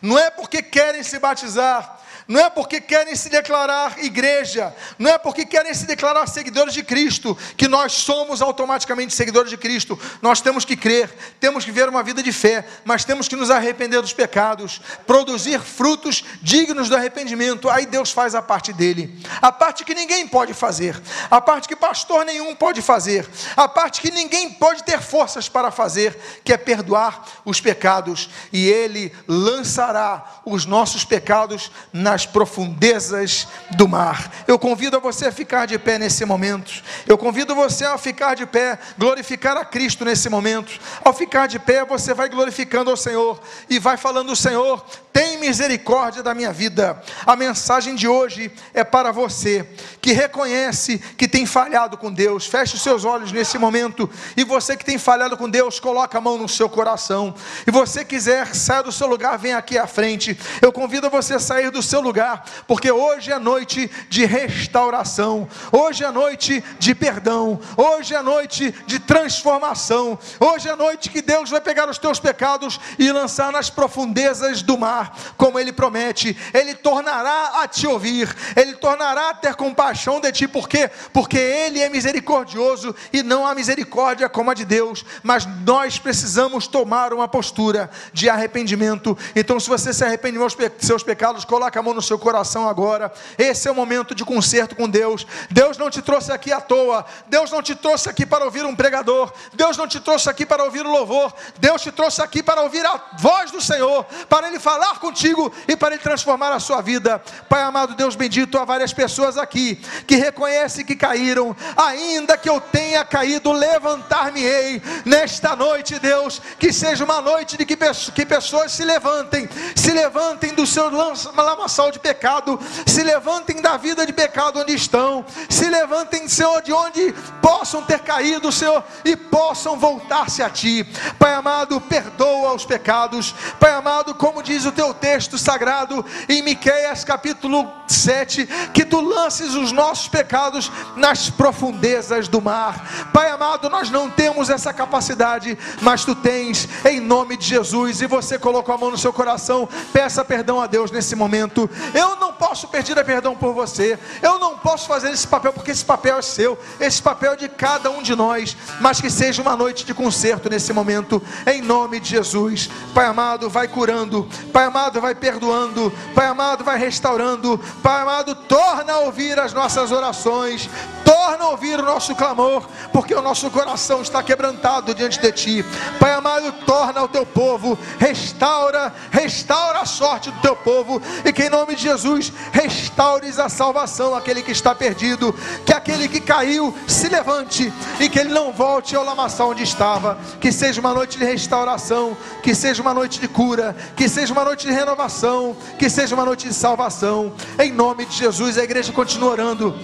Não 0.00 0.18
é 0.18 0.30
porque 0.30 0.62
querem 0.62 1.02
se 1.02 1.18
batizar, 1.18 2.00
não 2.26 2.40
é 2.40 2.50
porque 2.50 2.80
querem 2.80 3.14
se 3.14 3.28
declarar 3.28 3.98
igreja, 3.98 4.74
não 4.98 5.10
é 5.10 5.18
porque 5.18 5.44
querem 5.44 5.72
se 5.74 5.86
declarar 5.86 6.26
seguidores 6.26 6.72
de 6.72 6.82
Cristo, 6.82 7.36
que 7.56 7.68
nós 7.68 7.92
somos 7.92 8.40
automaticamente 8.40 9.14
seguidores 9.14 9.50
de 9.50 9.56
Cristo. 9.56 9.98
Nós 10.22 10.40
temos 10.40 10.64
que 10.64 10.76
crer, 10.76 11.10
temos 11.38 11.64
que 11.64 11.70
ver 11.70 11.88
uma 11.88 12.02
vida 12.02 12.22
de 12.22 12.32
fé, 12.32 12.64
mas 12.84 13.04
temos 13.04 13.28
que 13.28 13.36
nos 13.36 13.50
arrepender 13.50 14.00
dos 14.00 14.12
pecados, 14.12 14.80
produzir 15.06 15.60
frutos 15.60 16.24
dignos 16.40 16.88
do 16.88 16.96
arrependimento. 16.96 17.68
Aí 17.68 17.86
Deus 17.86 18.10
faz 18.10 18.34
a 18.34 18.42
parte 18.42 18.72
dele, 18.72 19.20
a 19.42 19.52
parte 19.52 19.84
que 19.84 19.94
ninguém 19.94 20.26
pode 20.26 20.54
fazer, 20.54 21.00
a 21.30 21.40
parte 21.40 21.68
que 21.68 21.76
pastor 21.76 22.24
nenhum 22.24 22.54
pode 22.54 22.80
fazer, 22.80 23.28
a 23.56 23.68
parte 23.68 24.00
que 24.00 24.10
ninguém 24.10 24.50
pode 24.50 24.82
ter 24.82 25.00
forças 25.00 25.48
para 25.48 25.70
fazer, 25.70 26.16
que 26.42 26.52
é 26.52 26.56
perdoar 26.56 27.24
os 27.44 27.60
pecados, 27.60 28.30
e 28.52 28.66
Ele 28.66 29.12
lançará 29.28 30.40
os 30.44 30.64
nossos 30.64 31.04
pecados 31.04 31.70
nas 32.14 32.24
profundezas 32.24 33.48
do 33.72 33.88
mar. 33.88 34.30
Eu 34.46 34.56
convido 34.56 34.96
a 34.96 35.00
você 35.00 35.26
a 35.26 35.32
ficar 35.32 35.66
de 35.66 35.76
pé 35.76 35.98
nesse 35.98 36.24
momento. 36.24 36.72
Eu 37.08 37.18
convido 37.18 37.56
você 37.56 37.84
a 37.84 37.98
ficar 37.98 38.36
de 38.36 38.46
pé, 38.46 38.78
glorificar 38.96 39.56
a 39.56 39.64
Cristo 39.64 40.04
nesse 40.04 40.28
momento. 40.28 40.78
Ao 41.04 41.12
ficar 41.12 41.48
de 41.48 41.58
pé, 41.58 41.84
você 41.84 42.14
vai 42.14 42.28
glorificando 42.28 42.88
ao 42.88 42.96
Senhor 42.96 43.40
e 43.68 43.80
vai 43.80 43.96
falando: 43.96 44.36
Senhor, 44.36 44.84
tem 45.12 45.38
misericórdia 45.38 46.24
da 46.24 46.34
minha 46.34 46.52
vida. 46.52 47.00
A 47.24 47.36
mensagem 47.36 47.94
de 47.94 48.06
hoje 48.06 48.50
é 48.72 48.82
para 48.82 49.12
você 49.12 49.64
que 50.00 50.12
reconhece 50.12 50.98
que 51.16 51.28
tem 51.28 51.46
falhado 51.46 51.96
com 51.96 52.12
Deus. 52.12 52.46
Feche 52.46 52.74
os 52.74 52.82
seus 52.82 53.04
olhos 53.04 53.30
nesse 53.30 53.56
momento. 53.56 54.10
E 54.36 54.42
você 54.42 54.76
que 54.76 54.84
tem 54.84 54.98
falhado 54.98 55.36
com 55.36 55.48
Deus, 55.48 55.80
coloca 55.80 56.18
a 56.18 56.20
mão 56.20 56.36
no 56.36 56.48
seu 56.48 56.68
coração. 56.68 57.34
E 57.66 57.70
você 57.70 58.04
quiser, 58.04 58.54
saia 58.54 58.82
do 58.82 58.90
seu 58.90 59.06
lugar, 59.06 59.36
vem 59.36 59.54
aqui 59.54 59.78
à 59.78 59.86
frente. 59.86 60.38
Eu 60.60 60.72
convido 60.72 61.08
você 61.10 61.34
a 61.34 61.40
sair 61.40 61.70
do 61.70 61.82
seu 61.82 62.00
lugar, 62.04 62.44
porque 62.68 62.90
hoje 62.90 63.32
é 63.32 63.38
noite 63.38 63.90
de 64.08 64.24
restauração. 64.24 65.48
Hoje 65.72 66.04
é 66.04 66.10
noite 66.10 66.62
de 66.78 66.94
perdão. 66.94 67.58
Hoje 67.76 68.14
é 68.14 68.22
noite 68.22 68.72
de 68.86 69.00
transformação. 69.00 70.16
Hoje 70.38 70.68
é 70.68 70.76
noite 70.76 71.10
que 71.10 71.20
Deus 71.20 71.50
vai 71.50 71.60
pegar 71.60 71.88
os 71.88 71.98
teus 71.98 72.20
pecados 72.20 72.78
e 72.98 73.10
lançar 73.10 73.50
nas 73.50 73.70
profundezas 73.70 74.62
do 74.62 74.78
mar, 74.78 75.16
como 75.36 75.58
ele 75.58 75.72
promete. 75.72 76.36
Ele 76.52 76.74
tornará 76.74 77.62
a 77.62 77.66
te 77.66 77.86
ouvir. 77.86 78.34
Ele 78.54 78.74
tornará 78.74 79.30
a 79.30 79.34
ter 79.34 79.54
compaixão 79.54 80.20
de 80.20 80.30
ti, 80.30 80.46
por 80.46 80.68
quê? 80.68 80.90
Porque 81.12 81.38
Ele 81.38 81.80
é 81.80 81.88
misericordioso 81.88 82.94
e 83.12 83.22
não 83.22 83.46
há 83.46 83.54
misericórdia 83.54 84.28
como 84.28 84.50
a 84.50 84.54
de 84.54 84.64
Deus, 84.64 85.04
mas 85.22 85.46
nós 85.64 85.98
precisamos 85.98 86.66
tomar 86.66 87.12
uma 87.14 87.26
postura 87.26 87.90
de 88.12 88.28
arrependimento. 88.28 89.16
Então, 89.34 89.58
se 89.58 89.68
você 89.68 89.92
se 89.92 90.04
arrepende 90.04 90.38
dos 90.38 90.56
seus 90.78 91.02
pecados, 91.02 91.44
coloque 91.44 91.78
a 91.78 91.82
mão 91.82 91.93
no 91.94 92.02
seu 92.02 92.18
coração 92.18 92.68
agora. 92.68 93.12
Esse 93.38 93.68
é 93.68 93.70
o 93.70 93.74
momento 93.74 94.14
de 94.14 94.24
conserto 94.24 94.76
com 94.76 94.88
Deus. 94.88 95.26
Deus 95.50 95.78
não 95.78 95.88
te 95.88 96.02
trouxe 96.02 96.32
aqui 96.32 96.52
à 96.52 96.60
toa, 96.60 97.04
Deus 97.26 97.50
não 97.50 97.62
te 97.62 97.74
trouxe 97.74 98.08
aqui 98.08 98.26
para 98.26 98.44
ouvir 98.44 98.64
um 98.64 98.74
pregador, 98.74 99.32
Deus 99.52 99.76
não 99.76 99.86
te 99.86 100.00
trouxe 100.00 100.28
aqui 100.28 100.44
para 100.44 100.64
ouvir 100.64 100.84
o 100.84 100.90
louvor, 100.90 101.32
Deus 101.58 101.82
te 101.82 101.92
trouxe 101.92 102.20
aqui 102.20 102.42
para 102.42 102.62
ouvir 102.62 102.84
a 102.84 103.00
voz 103.18 103.50
do 103.50 103.60
Senhor, 103.60 104.04
para 104.28 104.48
Ele 104.48 104.58
falar 104.58 104.98
contigo 104.98 105.52
e 105.68 105.76
para 105.76 105.94
Ele 105.94 106.02
transformar 106.02 106.52
a 106.52 106.60
sua 106.60 106.80
vida. 106.80 107.22
Pai 107.48 107.62
amado, 107.62 107.94
Deus 107.94 108.16
bendito, 108.16 108.58
há 108.58 108.64
várias 108.64 108.92
pessoas 108.92 109.38
aqui 109.38 109.76
que 110.06 110.16
reconhece 110.16 110.84
que 110.84 110.96
caíram, 110.96 111.56
ainda 111.76 112.36
que 112.36 112.48
eu 112.48 112.60
tenha 112.60 113.04
caído, 113.04 113.52
levantar-me-ei 113.52 114.82
nesta 115.04 115.54
noite, 115.54 115.98
Deus, 115.98 116.40
que 116.58 116.72
seja 116.72 117.04
uma 117.04 117.20
noite 117.20 117.56
de 117.56 117.64
que, 117.64 117.76
que 118.14 118.26
pessoas 118.26 118.72
se 118.72 118.84
levantem, 118.84 119.48
se 119.74 119.92
levantem 119.92 120.54
do 120.54 120.66
seu 120.66 120.90
lamaçal 120.90 121.83
de 121.90 121.98
pecado, 121.98 122.58
se 122.86 123.02
levantem 123.02 123.60
da 123.60 123.76
vida 123.76 124.06
de 124.06 124.12
pecado 124.12 124.60
onde 124.60 124.74
estão, 124.74 125.24
se 125.48 125.68
levantem, 125.68 126.28
Senhor, 126.28 126.62
de 126.62 126.72
onde 126.72 127.12
possam 127.40 127.82
ter 127.82 128.00
caído, 128.00 128.50
Senhor, 128.50 128.82
e 129.04 129.16
possam 129.16 129.78
voltar-se 129.78 130.42
a 130.42 130.50
Ti. 130.50 130.86
Pai 131.18 131.34
amado, 131.34 131.80
perdoa 131.80 132.54
os 132.54 132.64
pecados. 132.64 133.34
Pai 133.58 133.72
amado, 133.72 134.14
como 134.14 134.42
diz 134.42 134.64
o 134.64 134.72
teu 134.72 134.92
texto 134.94 135.38
sagrado 135.38 136.04
em 136.28 136.42
Miqueias 136.42 137.04
capítulo 137.04 137.70
7, 137.86 138.46
que 138.72 138.84
tu 138.84 139.00
lances 139.00 139.54
os 139.54 139.72
nossos 139.72 140.08
pecados 140.08 140.70
nas 140.96 141.30
profundezas 141.30 142.28
do 142.28 142.40
mar. 142.40 143.10
Pai 143.12 143.30
amado, 143.30 143.68
nós 143.68 143.90
não 143.90 144.10
temos 144.10 144.50
essa 144.50 144.72
capacidade, 144.72 145.58
mas 145.80 146.04
tu 146.04 146.14
tens, 146.14 146.68
em 146.84 147.00
nome 147.00 147.36
de 147.36 147.46
Jesus. 147.46 148.00
E 148.00 148.06
você 148.06 148.38
colocou 148.38 148.74
a 148.74 148.78
mão 148.78 148.90
no 148.90 148.98
seu 148.98 149.12
coração, 149.12 149.68
peça 149.92 150.24
perdão 150.24 150.60
a 150.60 150.66
Deus 150.66 150.90
nesse 150.90 151.14
momento. 151.14 151.68
Eu 151.92 152.16
não 152.16 152.32
posso 152.32 152.68
pedir 152.68 152.98
a 152.98 153.04
perdão 153.04 153.34
por 153.34 153.52
você, 153.52 153.98
eu 154.22 154.38
não 154.38 154.58
posso 154.58 154.86
fazer 154.86 155.10
esse 155.10 155.26
papel, 155.26 155.52
porque 155.52 155.70
esse 155.70 155.84
papel 155.84 156.18
é 156.18 156.22
seu, 156.22 156.58
esse 156.80 157.02
papel 157.02 157.32
é 157.32 157.36
de 157.36 157.48
cada 157.48 157.90
um 157.90 158.02
de 158.02 158.14
nós. 158.14 158.56
Mas 158.80 159.00
que 159.00 159.10
seja 159.10 159.42
uma 159.42 159.56
noite 159.56 159.84
de 159.84 159.94
conserto 159.94 160.48
nesse 160.48 160.72
momento, 160.72 161.22
em 161.46 161.62
nome 161.62 162.00
de 162.00 162.10
Jesus. 162.10 162.70
Pai 162.94 163.06
amado, 163.06 163.48
vai 163.48 163.68
curando, 163.68 164.28
Pai 164.52 164.64
amado, 164.64 165.00
vai 165.00 165.14
perdoando, 165.14 165.92
Pai 166.14 166.26
amado, 166.26 166.64
vai 166.64 166.78
restaurando, 166.78 167.58
Pai 167.82 168.02
amado, 168.02 168.34
torna 168.34 168.92
a 168.94 168.98
ouvir 169.00 169.38
as 169.38 169.52
nossas 169.52 169.92
orações, 169.92 170.68
torna 171.04 171.44
a 171.44 171.48
ouvir 171.48 171.78
o 171.78 171.84
nosso 171.84 172.14
clamor, 172.14 172.66
porque 172.92 173.14
o 173.14 173.22
nosso 173.22 173.50
coração 173.50 174.02
está 174.02 174.22
quebrantado 174.22 174.94
diante 174.94 175.20
de 175.20 175.32
Ti. 175.32 175.64
Pai 175.98 176.12
amado, 176.12 176.50
torna 176.66 177.02
o 177.02 177.08
Teu 177.08 177.26
povo, 177.26 177.78
restaura, 177.98 178.92
restaura 179.10 179.80
a 179.80 179.86
sorte 179.86 180.30
do 180.30 180.40
Teu 180.40 180.56
povo, 180.56 181.00
e 181.24 181.32
que 181.32 181.44
em 181.44 181.50
nome 181.64 181.76
de 181.76 181.82
Jesus 181.82 182.30
restaures 182.52 183.38
a 183.38 183.48
salvação 183.48 184.14
àquele 184.14 184.42
que 184.42 184.52
está 184.52 184.74
perdido, 184.74 185.34
que 185.64 185.72
aquele 185.72 186.06
que 186.08 186.20
caiu 186.20 186.74
se 186.86 187.08
levante 187.08 187.72
e 187.98 188.06
que 188.06 188.18
ele 188.18 188.34
não 188.34 188.52
volte 188.52 188.94
ao 188.94 189.02
lamaçal 189.02 189.48
onde 189.48 189.62
estava. 189.62 190.18
Que 190.38 190.52
seja 190.52 190.78
uma 190.78 190.92
noite 190.92 191.16
de 191.16 191.24
restauração, 191.24 192.14
que 192.42 192.54
seja 192.54 192.82
uma 192.82 192.92
noite 192.92 193.18
de 193.18 193.26
cura, 193.26 193.74
que 193.96 194.10
seja 194.10 194.30
uma 194.34 194.44
noite 194.44 194.66
de 194.66 194.74
renovação, 194.74 195.56
que 195.78 195.88
seja 195.88 196.14
uma 196.14 196.26
noite 196.26 196.46
de 196.46 196.52
salvação. 196.52 197.32
Em 197.58 197.72
nome 197.72 198.04
de 198.04 198.14
Jesus, 198.14 198.58
a 198.58 198.62
igreja 198.62 198.92
continua 198.92 199.30
orando 199.30 199.74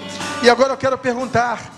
e 0.43 0.51
agora 0.51 0.75
eu 0.75 0.77
quero 0.77 0.99
perguntar: 0.99 1.73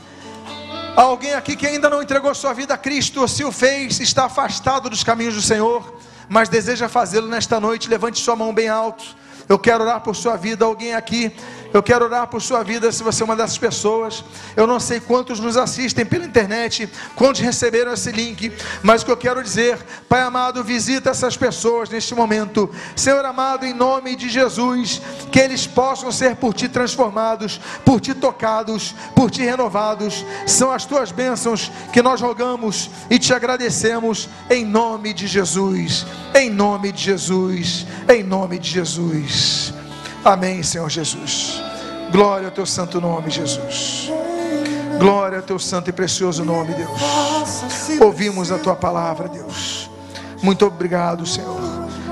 alguém 0.97 1.35
aqui 1.35 1.55
que 1.55 1.67
ainda 1.67 1.89
não 1.89 2.03
entregou 2.03 2.35
sua 2.35 2.53
vida 2.53 2.75
a 2.75 2.79
Cristo, 2.79 3.21
ou 3.21 3.29
se 3.29 3.45
o 3.45 3.53
fez, 3.53 4.01
está 4.01 4.25
afastado 4.25 4.91
dos 4.91 5.05
caminhos 5.05 5.37
do 5.37 5.43
Senhor, 5.43 5.97
mas 6.29 6.49
deseja 6.49 6.89
fazê-lo 6.89 7.29
nesta 7.29 7.61
noite, 7.61 7.89
levante 7.89 8.19
sua 8.19 8.35
mão 8.35 8.53
bem 8.53 8.69
alto. 8.69 9.23
Eu 9.53 9.59
quero 9.59 9.85
orar 9.85 10.01
por 10.01 10.17
sua 10.17 10.35
vida. 10.35 10.65
Alguém 10.65 10.95
aqui 10.95 11.31
eu 11.73 11.83
quero 11.83 12.05
orar 12.05 12.27
por 12.27 12.41
sua 12.43 12.63
vida 12.63 12.93
se 12.93 13.03
você 13.03 13.23
é 13.23 13.25
uma 13.25 13.37
dessas 13.37 13.59
pessoas. 13.59 14.25
Eu 14.57 14.67
não 14.67 14.79
sei 14.79 15.01
quantos 15.01 15.41
nos 15.41 15.57
assistem 15.57 16.05
pela 16.05 16.25
internet, 16.25 16.89
quantos 17.17 17.41
receberam 17.41 17.93
esse 17.93 18.13
link, 18.13 18.53
mas 18.83 19.03
o 19.03 19.07
que 19.07 19.13
eu 19.13 19.17
quero 19.17 19.43
dizer, 19.43 19.79
Pai 20.09 20.23
amado, 20.23 20.63
visita 20.63 21.11
essas 21.11 21.37
pessoas 21.37 21.89
neste 21.89 22.15
momento. 22.15 22.71
Senhor 22.95 23.25
amado, 23.25 23.65
em 23.65 23.73
nome 23.73 24.17
de 24.17 24.29
Jesus, 24.29 25.01
que 25.31 25.39
eles 25.39 25.67
possam 25.67 26.13
ser 26.13 26.37
por 26.37 26.53
ti 26.53 26.69
transformados, 26.69 27.61
por 27.85 28.01
ti 28.01 28.15
tocados, 28.15 28.95
por 29.15 29.31
ti 29.31 29.43
renovados. 29.43 30.25
São 30.47 30.71
as 30.71 30.85
tuas 30.85 31.11
bênçãos 31.11 31.71
que 31.93 32.03
nós 32.03 32.21
rogamos 32.21 32.91
e 33.11 33.19
te 33.19 33.33
agradecemos 33.33 34.29
em 34.51 34.65
nome 34.65 35.13
de 35.13 35.27
Jesus. 35.27 36.07
Em 36.35 36.51
nome 36.51 36.93
de 36.93 37.03
Jesus. 37.03 37.87
Em 38.09 38.23
nome 38.23 38.59
de 38.59 38.69
Jesus. 38.69 39.82
Amém, 40.25 40.63
Senhor 40.63 40.89
Jesus. 40.89 41.61
Glória 42.11 42.47
ao 42.47 42.53
teu 42.53 42.67
santo 42.67 43.01
nome, 43.01 43.31
Jesus. 43.31 44.11
Glória 44.99 45.39
ao 45.39 45.43
teu 45.43 45.59
santo 45.59 45.91
e 45.91 45.93
precioso 45.93 46.45
nome, 46.45 46.75
Deus. 46.75 47.01
Ouvimos 48.01 48.53
a 48.53 48.59
tua 48.59 48.77
palavra, 48.77 49.29
Deus. 49.29 49.91
Muito 50.41 50.65
obrigado, 50.65 51.27
Senhor. 51.27 51.61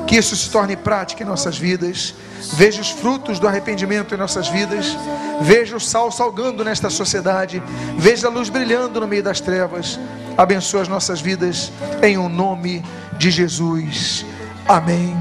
Que 0.07 0.17
isso 0.17 0.35
se 0.35 0.51
torne 0.51 0.77
prática 0.77 1.23
em 1.23 1.27
nossas 1.27 1.57
vidas. 1.57 2.15
Veja 2.55 2.81
os 2.81 2.91
frutos 2.91 3.39
do 3.39 3.47
arrependimento 3.47 4.13
em 4.13 4.19
nossas 4.19 4.49
vidas. 4.49 4.97
Veja 5.41 5.77
o 5.77 5.81
sal 5.81 6.11
salgando 6.11 6.65
nesta 6.65 6.91
sociedade. 6.91 7.63
Veja 7.97 8.27
a 8.27 8.31
luz 8.31 8.49
brilhando 8.49 9.01
no 9.01 9.07
meio 9.07 9.23
das 9.23 9.41
trevas. 9.41 10.01
Abençoa 10.37 10.83
as 10.83 10.89
nossas 10.89 11.21
vidas 11.21 11.71
em 12.03 12.17
o 12.17 12.23
um 12.23 12.29
nome 12.29 12.85
de 13.19 13.31
Jesus. 13.31 14.25
Amém 14.67 15.17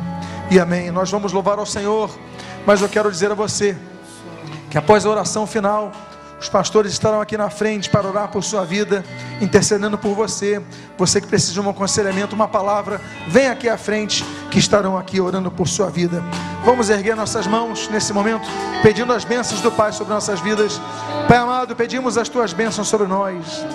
e 0.49 0.59
amém. 0.59 0.89
Nós 0.89 1.11
vamos 1.11 1.31
louvar 1.31 1.59
ao 1.59 1.65
Senhor. 1.67 2.09
Mas 2.65 2.81
eu 2.81 2.89
quero 2.89 3.11
dizer 3.11 3.31
a 3.31 3.35
você 3.35 3.77
que 4.69 4.77
após 4.77 5.05
a 5.05 5.09
oração 5.09 5.47
final, 5.47 5.91
os 6.39 6.47
pastores 6.47 6.93
estarão 6.93 7.19
aqui 7.19 7.35
na 7.35 7.49
frente 7.49 7.89
para 7.89 8.07
orar 8.07 8.29
por 8.29 8.43
sua 8.43 8.63
vida, 8.63 9.03
intercedendo 9.41 9.97
por 9.97 10.15
você. 10.15 10.61
Você 10.97 11.19
que 11.19 11.27
precisa 11.27 11.53
de 11.53 11.59
um 11.59 11.69
aconselhamento, 11.69 12.33
uma 12.33 12.47
palavra, 12.47 13.01
vem 13.27 13.47
aqui 13.47 13.67
à 13.67 13.77
frente, 13.77 14.23
que 14.49 14.57
estarão 14.57 14.97
aqui 14.97 15.19
orando 15.19 15.51
por 15.51 15.67
sua 15.67 15.89
vida. 15.89 16.23
Vamos 16.63 16.89
erguer 16.89 17.15
nossas 17.15 17.45
mãos 17.45 17.89
nesse 17.89 18.13
momento, 18.13 18.47
pedindo 18.81 19.11
as 19.11 19.25
bênçãos 19.25 19.59
do 19.61 19.71
Pai 19.71 19.91
sobre 19.91 20.13
nossas 20.13 20.39
vidas. 20.39 20.79
Pai 21.27 21.37
amado, 21.37 21.75
pedimos 21.75 22.17
as 22.17 22.29
tuas 22.29 22.53
bênçãos 22.53 22.87
sobre 22.87 23.07
nós. 23.07 23.65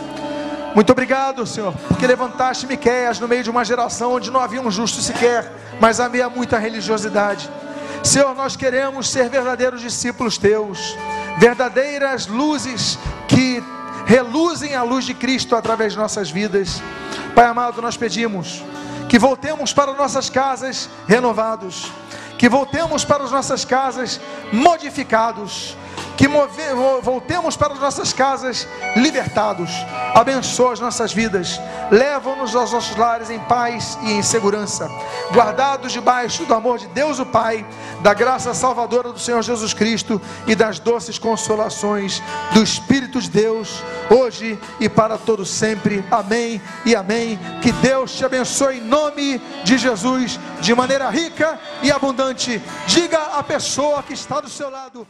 Muito 0.75 0.91
obrigado, 0.91 1.47
Senhor, 1.47 1.73
porque 1.87 2.07
levantaste 2.07 2.67
Miqueias 2.67 3.21
no 3.21 3.29
meio 3.29 3.45
de 3.45 3.51
uma 3.51 3.65
geração 3.65 4.13
onde 4.13 4.31
não 4.31 4.41
havia 4.41 4.61
um 4.61 4.71
justo 4.71 5.01
sequer, 5.01 5.53
mas 5.81 6.01
havia 6.01 6.29
muita 6.29 6.59
religiosidade. 6.59 7.49
Senhor, 8.05 8.35
nós 8.35 8.55
queremos 8.55 9.09
ser 9.09 9.31
verdadeiros 9.31 9.81
discípulos 9.81 10.37
teus, 10.37 10.95
verdadeiras 11.39 12.27
luzes 12.27 12.99
que 13.27 13.65
reluzem 14.05 14.75
a 14.75 14.83
luz 14.83 15.07
de 15.07 15.15
Cristo 15.15 15.57
através 15.57 15.95
de 15.95 15.99
nossas 15.99 16.31
vidas. 16.31 16.83
Pai 17.35 17.47
amado, 17.47 17.81
nós 17.81 17.97
pedimos 17.97 18.63
que 19.09 19.19
voltemos 19.19 19.73
para 19.73 19.95
nossas 19.95 20.29
casas 20.29 20.91
renovados, 21.09 21.91
que 22.37 22.47
voltemos 22.47 23.07
para 23.07 23.25
as 23.25 23.31
nossas 23.31 23.65
casas 23.65 24.21
modificados, 24.53 25.75
que 26.17 26.29
voltemos 27.03 27.57
para 27.57 27.75
as 27.75 27.81
nossas 27.81 28.13
casas 28.13 28.67
libertados. 28.97 29.71
Abençoa 30.15 30.73
as 30.73 30.81
nossas 30.81 31.13
vidas, 31.13 31.61
leva-nos 31.91 32.55
aos 32.55 32.73
nossos 32.73 32.97
lares 32.97 33.31
em 33.31 33.39
paz 33.41 33.99
e 34.03 34.13
em 34.13 34.23
segurança, 34.23 34.89
guardados 35.33 35.93
debaixo 35.93 36.45
do 36.45 36.55
amor 36.55 36.79
de 36.79 36.87
Deus 36.89 37.19
o 37.19 37.27
Pai, 37.27 37.67
da 38.01 38.15
graça 38.15 38.55
salvadora 38.55 39.13
do 39.13 39.19
Senhor 39.19 39.43
Jesus 39.43 39.75
Cristo 39.75 40.21
e 40.47 40.55
das 40.55 40.79
doces 40.79 41.19
consolações 41.19 42.23
do 42.53 42.63
Espírito 42.63 43.21
de 43.21 43.31
Deus, 43.31 43.83
hoje 44.11 44.59
e 44.79 44.89
para 44.89 45.19
todo 45.19 45.45
sempre. 45.45 46.05
Amém 46.11 46.61
e 46.85 46.95
amém. 46.95 47.39
Que 47.61 47.73
Deus 47.73 48.13
te 48.13 48.25
abençoe 48.25 48.79
em 48.79 48.81
nome 48.81 49.39
de 49.65 49.79
Jesus, 49.79 50.39
de 50.61 50.75
maneira 50.75 51.11
rica 51.11 51.59
e 51.83 51.91
abundante. 51.91 52.63
Diga 52.87 53.19
à 53.37 53.43
pessoa 53.43 54.03
que 54.03 54.13
está 54.13 54.41
do 54.41 54.49
seu 54.49 54.71
lado. 54.71 55.07